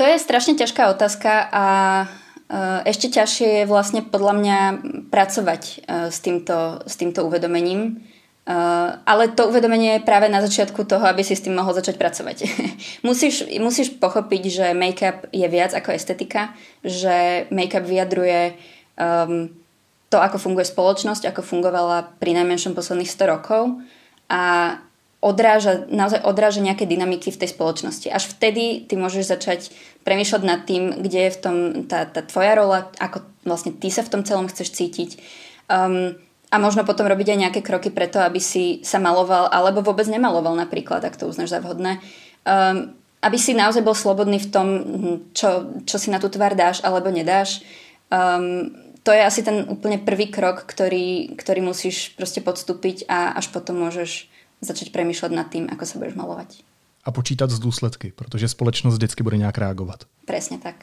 To 0.00 0.04
je 0.08 0.16
strašne 0.18 0.56
ťažká 0.56 0.88
otázka 0.88 1.52
a 1.52 1.64
ešte 2.88 3.12
ťažšie 3.12 3.48
je 3.60 3.64
vlastne 3.68 4.08
podľa 4.08 4.32
mňa 4.32 4.58
pracovať 5.12 5.84
s 6.08 6.18
týmto, 6.24 6.80
s 6.88 6.96
týmto 6.96 7.28
uvedomením. 7.28 8.08
Ale 9.06 9.30
to 9.38 9.46
uvedomenie 9.46 9.98
je 9.98 10.06
práve 10.06 10.26
na 10.26 10.42
začiatku 10.42 10.82
toho, 10.82 11.06
aby 11.06 11.22
si 11.22 11.38
s 11.38 11.46
tým 11.46 11.54
mohol 11.54 11.78
začať 11.78 11.94
pracovať. 11.94 12.36
musíš, 13.08 13.46
musíš 13.62 13.94
pochopiť, 14.02 14.42
že 14.50 14.66
make-up 14.74 15.30
je 15.30 15.46
viac 15.46 15.70
ako 15.70 15.94
estetika, 15.94 16.50
že 16.82 17.46
make-up 17.54 17.86
vyjadruje 17.86 18.58
um, 18.98 19.46
to, 20.10 20.18
ako 20.18 20.42
funguje 20.42 20.66
spoločnosť, 20.66 21.30
ako 21.30 21.46
fungovala 21.46 22.18
pri 22.18 22.34
najmenšom 22.42 22.74
posledných 22.74 23.14
100 23.14 23.30
rokov 23.30 23.78
a 24.26 24.74
odráža, 25.22 25.86
naozaj 25.86 26.26
odráža 26.26 26.66
nejaké 26.66 26.82
dynamiky 26.82 27.30
v 27.30 27.46
tej 27.46 27.54
spoločnosti. 27.54 28.10
Až 28.10 28.26
vtedy 28.34 28.90
ty 28.90 28.98
môžeš 28.98 29.38
začať 29.38 29.60
premýšľať 30.02 30.42
nad 30.42 30.66
tým, 30.66 30.98
kde 30.98 31.30
je 31.30 31.34
v 31.34 31.38
tom 31.38 31.56
tá, 31.86 32.10
tá 32.10 32.26
tvoja 32.26 32.58
rola, 32.58 32.90
ako 32.98 33.22
vlastne 33.46 33.70
ty 33.70 33.86
sa 33.86 34.02
v 34.02 34.18
tom 34.18 34.26
celom 34.26 34.50
chceš 34.50 34.74
cítiť. 34.74 35.22
Um, 35.70 36.18
a 36.52 36.60
možno 36.60 36.84
potom 36.84 37.08
robiť 37.08 37.32
aj 37.32 37.38
nejaké 37.48 37.60
kroky 37.64 37.88
preto, 37.88 38.20
aby 38.20 38.36
si 38.36 38.84
sa 38.84 39.00
maloval, 39.00 39.48
alebo 39.48 39.80
vôbec 39.80 40.04
nemaloval 40.04 40.52
napríklad, 40.52 41.00
ak 41.00 41.16
to 41.16 41.24
uznáš 41.24 41.56
za 41.56 41.64
vhodné. 41.64 41.96
Um, 42.44 42.92
aby 43.24 43.38
si 43.40 43.56
naozaj 43.56 43.80
bol 43.80 43.96
slobodný 43.96 44.36
v 44.42 44.50
tom, 44.50 44.68
čo, 45.32 45.80
čo 45.88 45.96
si 45.96 46.12
na 46.12 46.18
tú 46.20 46.28
tvár 46.28 46.52
dáš 46.52 46.84
alebo 46.84 47.08
nedáš. 47.08 47.64
Um, 48.12 48.74
to 49.02 49.14
je 49.14 49.22
asi 49.24 49.40
ten 49.42 49.64
úplne 49.66 49.98
prvý 49.98 50.28
krok, 50.28 50.66
ktorý, 50.68 51.34
ktorý 51.38 51.64
musíš 51.64 52.12
proste 52.18 52.44
podstúpiť 52.44 53.08
a 53.08 53.32
až 53.38 53.48
potom 53.50 53.78
môžeš 53.78 54.28
začať 54.60 54.92
premýšľať 54.94 55.30
nad 55.32 55.48
tým, 55.48 55.66
ako 55.72 55.84
sa 55.86 55.98
budeš 55.98 56.14
malovať. 56.14 56.62
A 57.04 57.10
počítat 57.10 57.50
z 57.50 57.58
důsledky, 57.58 58.12
protože 58.14 58.48
společnost 58.48 58.94
vždycky 58.94 59.22
bude 59.22 59.36
nějak 59.36 59.58
reagovat. 59.58 60.04
Presne 60.26 60.58
tak. 60.58 60.74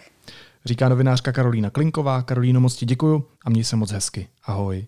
Říká 0.66 0.90
novinářka 0.90 1.32
Karolína 1.32 1.70
Klinková. 1.70 2.22
Karolíno, 2.22 2.60
moc 2.60 2.76
ti 2.76 2.86
děkuju 2.86 3.28
a 3.46 3.50
měj 3.50 3.64
se 3.64 3.76
moc 3.76 3.92
hezky. 3.92 4.28
Ahoj. 4.44 4.88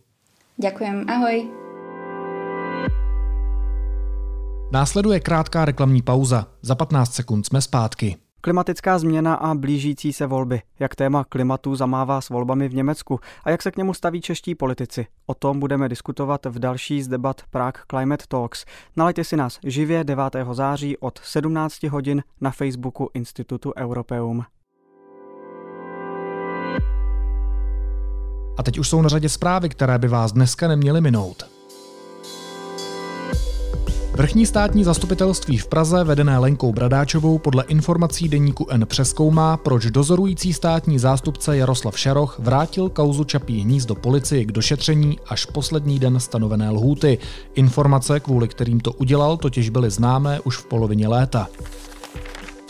Ďakujem, 0.62 1.10
ahoj. 1.10 1.50
Následuje 4.72 5.20
krátká 5.20 5.66
reklamní 5.66 6.02
pauza. 6.02 6.48
Za 6.62 6.76
15 6.76 7.14
sekund 7.14 7.46
jsme 7.46 7.62
zpátky. 7.62 8.16
Klimatická 8.42 9.00
změna 9.00 9.36
a 9.36 9.56
blížící 9.56 10.14
se 10.14 10.28
volby. 10.28 10.62
Jak 10.80 10.96
téma 10.96 11.24
klimatu 11.24 11.76
zamává 11.76 12.22
s 12.22 12.30
volbami 12.30 12.70
v 12.70 12.76
Německu 12.76 13.20
a 13.44 13.50
jak 13.50 13.62
se 13.62 13.72
k 13.72 13.78
němu 13.78 13.94
staví 13.94 14.22
čeští 14.22 14.56
politici. 14.56 15.06
O 15.26 15.34
tom 15.34 15.60
budeme 15.60 15.90
diskutovat 15.90 16.46
v 16.46 16.60
další 16.60 17.02
z 17.02 17.08
debat 17.08 17.42
Prague 17.50 17.84
Climate 17.90 18.26
Talks. 18.28 18.66
Nalejte 18.96 19.24
si 19.24 19.38
nás 19.38 19.60
živě 19.64 20.04
9. 20.04 20.24
září 20.52 20.98
od 20.98 21.20
17 21.24 21.84
hodin 21.84 22.24
na 22.42 22.52
Facebooku 22.52 23.10
Institutu 23.14 23.74
Europeum. 23.78 24.44
A 28.62 28.64
teď 28.64 28.80
už 28.80 28.90
jsou 28.90 29.02
na 29.02 29.10
řadě 29.10 29.30
zprávy, 29.30 29.70
které 29.70 29.98
by 29.98 30.08
vás 30.08 30.32
dneska 30.32 30.68
neměly 30.68 31.02
minout. 31.02 31.46
Vrchní 34.12 34.46
státní 34.46 34.84
zastupitelství 34.84 35.58
v 35.58 35.68
Praze, 35.68 36.04
vedené 36.04 36.38
Lenkou 36.38 36.74
Bradáčovou, 36.74 37.38
podle 37.40 37.64
informací 37.64 38.30
deníku 38.30 38.68
N 38.70 38.86
přeskoumá, 38.86 39.58
proč 39.58 39.86
dozorující 39.86 40.54
státní 40.54 41.00
zástupce 41.00 41.58
Jaroslav 41.58 42.00
Šaroch 42.00 42.40
vrátil 42.40 42.90
kauzu 42.90 43.24
Čapí 43.24 43.62
hnízdo 43.62 43.96
policii 43.96 44.46
k 44.46 44.52
došetření 44.52 45.20
až 45.28 45.46
poslední 45.46 46.00
den 46.00 46.20
stanovené 46.20 46.70
lhůty. 46.70 47.18
Informace, 47.56 48.20
kvůli 48.20 48.48
kterým 48.48 48.80
to 48.80 48.92
udělal, 48.92 49.38
totiž 49.38 49.70
byly 49.70 49.90
známé 49.92 50.40
už 50.40 50.58
v 50.58 50.66
polovině 50.66 51.08
léta. 51.08 51.48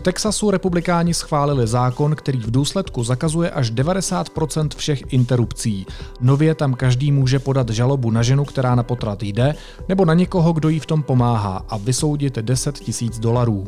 V 0.01 0.03
Texasu 0.03 0.51
republikáni 0.51 1.13
schválili 1.13 1.67
zákon, 1.67 2.15
který 2.15 2.39
v 2.39 2.51
důsledku 2.51 3.03
zakazuje 3.03 3.51
až 3.51 3.71
90% 3.71 4.69
všech 4.75 5.03
interrupcí. 5.13 5.85
Nově 6.21 6.55
tam 6.55 6.73
každý 6.73 7.11
může 7.11 7.39
podat 7.39 7.69
žalobu 7.69 8.11
na 8.11 8.23
ženu, 8.23 8.45
která 8.45 8.75
na 8.75 8.83
potrat 8.83 9.23
jde, 9.23 9.55
nebo 9.89 10.05
na 10.05 10.13
někoho, 10.13 10.53
kdo 10.53 10.69
jí 10.69 10.79
v 10.79 10.85
tom 10.85 11.03
pomáhá 11.03 11.65
a 11.69 11.77
vysoudit 11.77 12.35
10 12.35 12.79
tisíc 12.79 13.19
dolarů. 13.19 13.67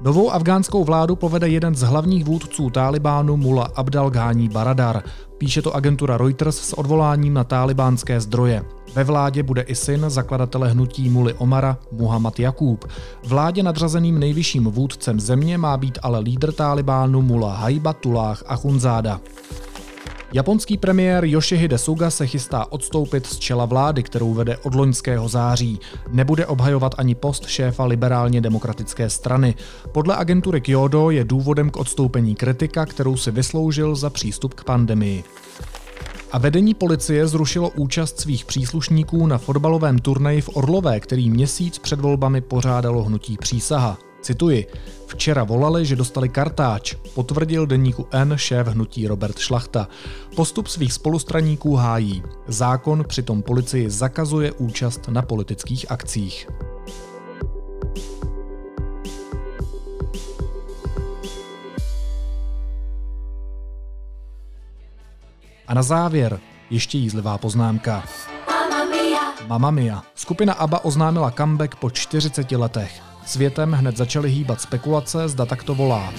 Novou 0.00 0.30
afgánskou 0.30 0.84
vládu 0.84 1.16
povede 1.16 1.48
jeden 1.48 1.74
z 1.74 1.82
hlavních 1.82 2.24
vůdců 2.24 2.70
Tálibánu 2.70 3.36
Mula 3.36 3.68
Abdal 3.74 4.10
Ghani 4.10 4.48
Baradar. 4.48 5.02
Píše 5.38 5.62
to 5.62 5.74
agentura 5.74 6.16
Reuters 6.16 6.56
s 6.56 6.72
odvoláním 6.72 7.34
na 7.34 7.44
tálibánské 7.44 8.20
zdroje. 8.20 8.75
Ve 8.96 9.04
vládě 9.04 9.42
bude 9.42 9.62
i 9.62 9.74
syn 9.74 10.04
zakladatele 10.08 10.68
hnutí 10.68 11.08
Muli 11.08 11.34
Omara 11.34 11.78
Muhammad 11.92 12.40
Jakub. 12.40 12.84
Vládě 13.24 13.62
nadřazeným 13.62 14.18
nejvyšším 14.18 14.64
vůdcem 14.64 15.20
země 15.20 15.58
má 15.58 15.76
být 15.76 15.98
ale 16.02 16.18
lídr 16.18 16.52
Tálibánu 16.52 17.22
Mula 17.22 17.54
Haibatullah 17.56 18.42
Achunzáda. 18.46 19.20
Japonský 20.32 20.76
premiér 20.76 21.24
Yoshihide 21.24 21.78
Suga 21.78 22.10
se 22.10 22.26
chystá 22.26 22.72
odstoupit 22.72 23.26
z 23.26 23.38
čela 23.38 23.64
vlády, 23.64 24.02
kterou 24.02 24.34
vede 24.34 24.56
od 24.56 24.74
loňského 24.74 25.28
září. 25.28 25.80
Nebude 26.08 26.46
obhajovat 26.46 26.94
ani 26.98 27.14
post 27.14 27.46
šéfa 27.46 27.84
liberálně 27.84 28.40
demokratické 28.40 29.10
strany. 29.10 29.54
Podle 29.92 30.16
agentury 30.16 30.60
Kyodo 30.60 31.10
je 31.10 31.24
důvodem 31.24 31.70
k 31.70 31.76
odstoupení 31.76 32.34
kritika, 32.34 32.86
kterou 32.86 33.16
si 33.16 33.30
vysloužil 33.30 33.96
za 33.96 34.10
přístup 34.10 34.54
k 34.54 34.64
pandemii. 34.64 35.24
A 36.36 36.38
vedení 36.38 36.74
policie 36.74 37.26
zrušilo 37.26 37.70
účast 37.70 38.20
svých 38.20 38.44
příslušníků 38.44 39.26
na 39.26 39.38
fotbalovém 39.38 39.98
turnaji 39.98 40.40
v 40.40 40.50
Orlové, 40.54 41.00
který 41.00 41.30
měsíc 41.30 41.78
před 41.78 42.00
volbami 42.00 42.40
pořádalo 42.40 43.02
hnutí 43.02 43.36
přísaha. 43.36 43.98
Cituji, 44.20 44.66
včera 45.06 45.44
volali, 45.44 45.86
že 45.86 45.96
dostali 45.96 46.28
kartáč, 46.28 46.94
potvrdil 47.14 47.66
deníku 47.66 48.06
N 48.10 48.32
šéf 48.36 48.66
hnutí 48.66 49.06
Robert 49.06 49.38
Šlachta. 49.38 49.88
Postup 50.34 50.66
svých 50.66 50.92
spolustraníků 50.92 51.74
hájí. 51.74 52.22
Zákon 52.48 53.04
přitom 53.08 53.42
policii 53.42 53.90
zakazuje 53.90 54.52
účast 54.52 55.08
na 55.08 55.22
politických 55.22 55.90
akcích. 55.90 56.48
A 65.68 65.74
na 65.74 65.82
závěr 65.82 66.40
ještě 66.70 66.98
jízlivá 66.98 67.38
poznámka. 67.38 68.04
Mamma 69.46 69.70
Mia. 69.70 70.02
Skupina 70.14 70.52
ABBA 70.52 70.84
oznámila 70.84 71.30
comeback 71.30 71.74
po 71.76 71.90
40 71.90 72.52
letech. 72.52 73.02
Světem 73.26 73.72
hned 73.72 73.96
začaly 73.96 74.30
hýbat 74.30 74.60
spekulace, 74.60 75.28
zda 75.28 75.46
takto 75.46 75.74
volá. 75.74 76.12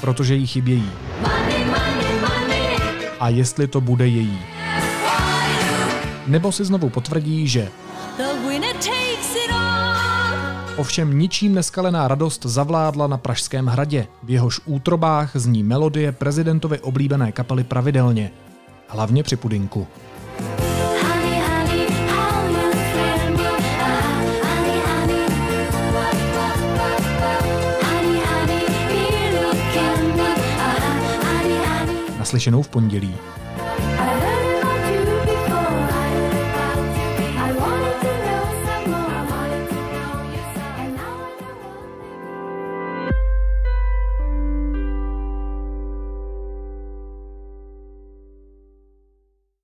Protože 0.00 0.34
jí 0.34 0.46
chybějí. 0.46 0.90
A 3.20 3.28
jestli 3.28 3.68
to 3.68 3.80
bude 3.80 4.06
její. 4.08 4.38
Nebo 6.26 6.52
si 6.52 6.64
znovu 6.64 6.88
potvrdí, 6.88 7.48
že 7.48 7.68
Ovšem 10.76 11.18
ničím 11.18 11.54
neskalená 11.54 12.08
radost 12.08 12.46
zavládla 12.46 13.06
na 13.06 13.16
Pražském 13.16 13.66
hradě. 13.66 14.06
V 14.22 14.30
jehož 14.30 14.60
útrobách 14.64 15.30
zní 15.34 15.62
melodie 15.62 16.12
prezidentovy 16.12 16.80
oblíbené 16.80 17.32
kapely 17.32 17.64
pravidelně. 17.64 18.30
Hlavně 18.88 19.22
při 19.22 19.36
pudinku. 19.36 19.86
Naslyšenou 32.18 32.62
v 32.62 32.68
pondělí. 32.68 33.14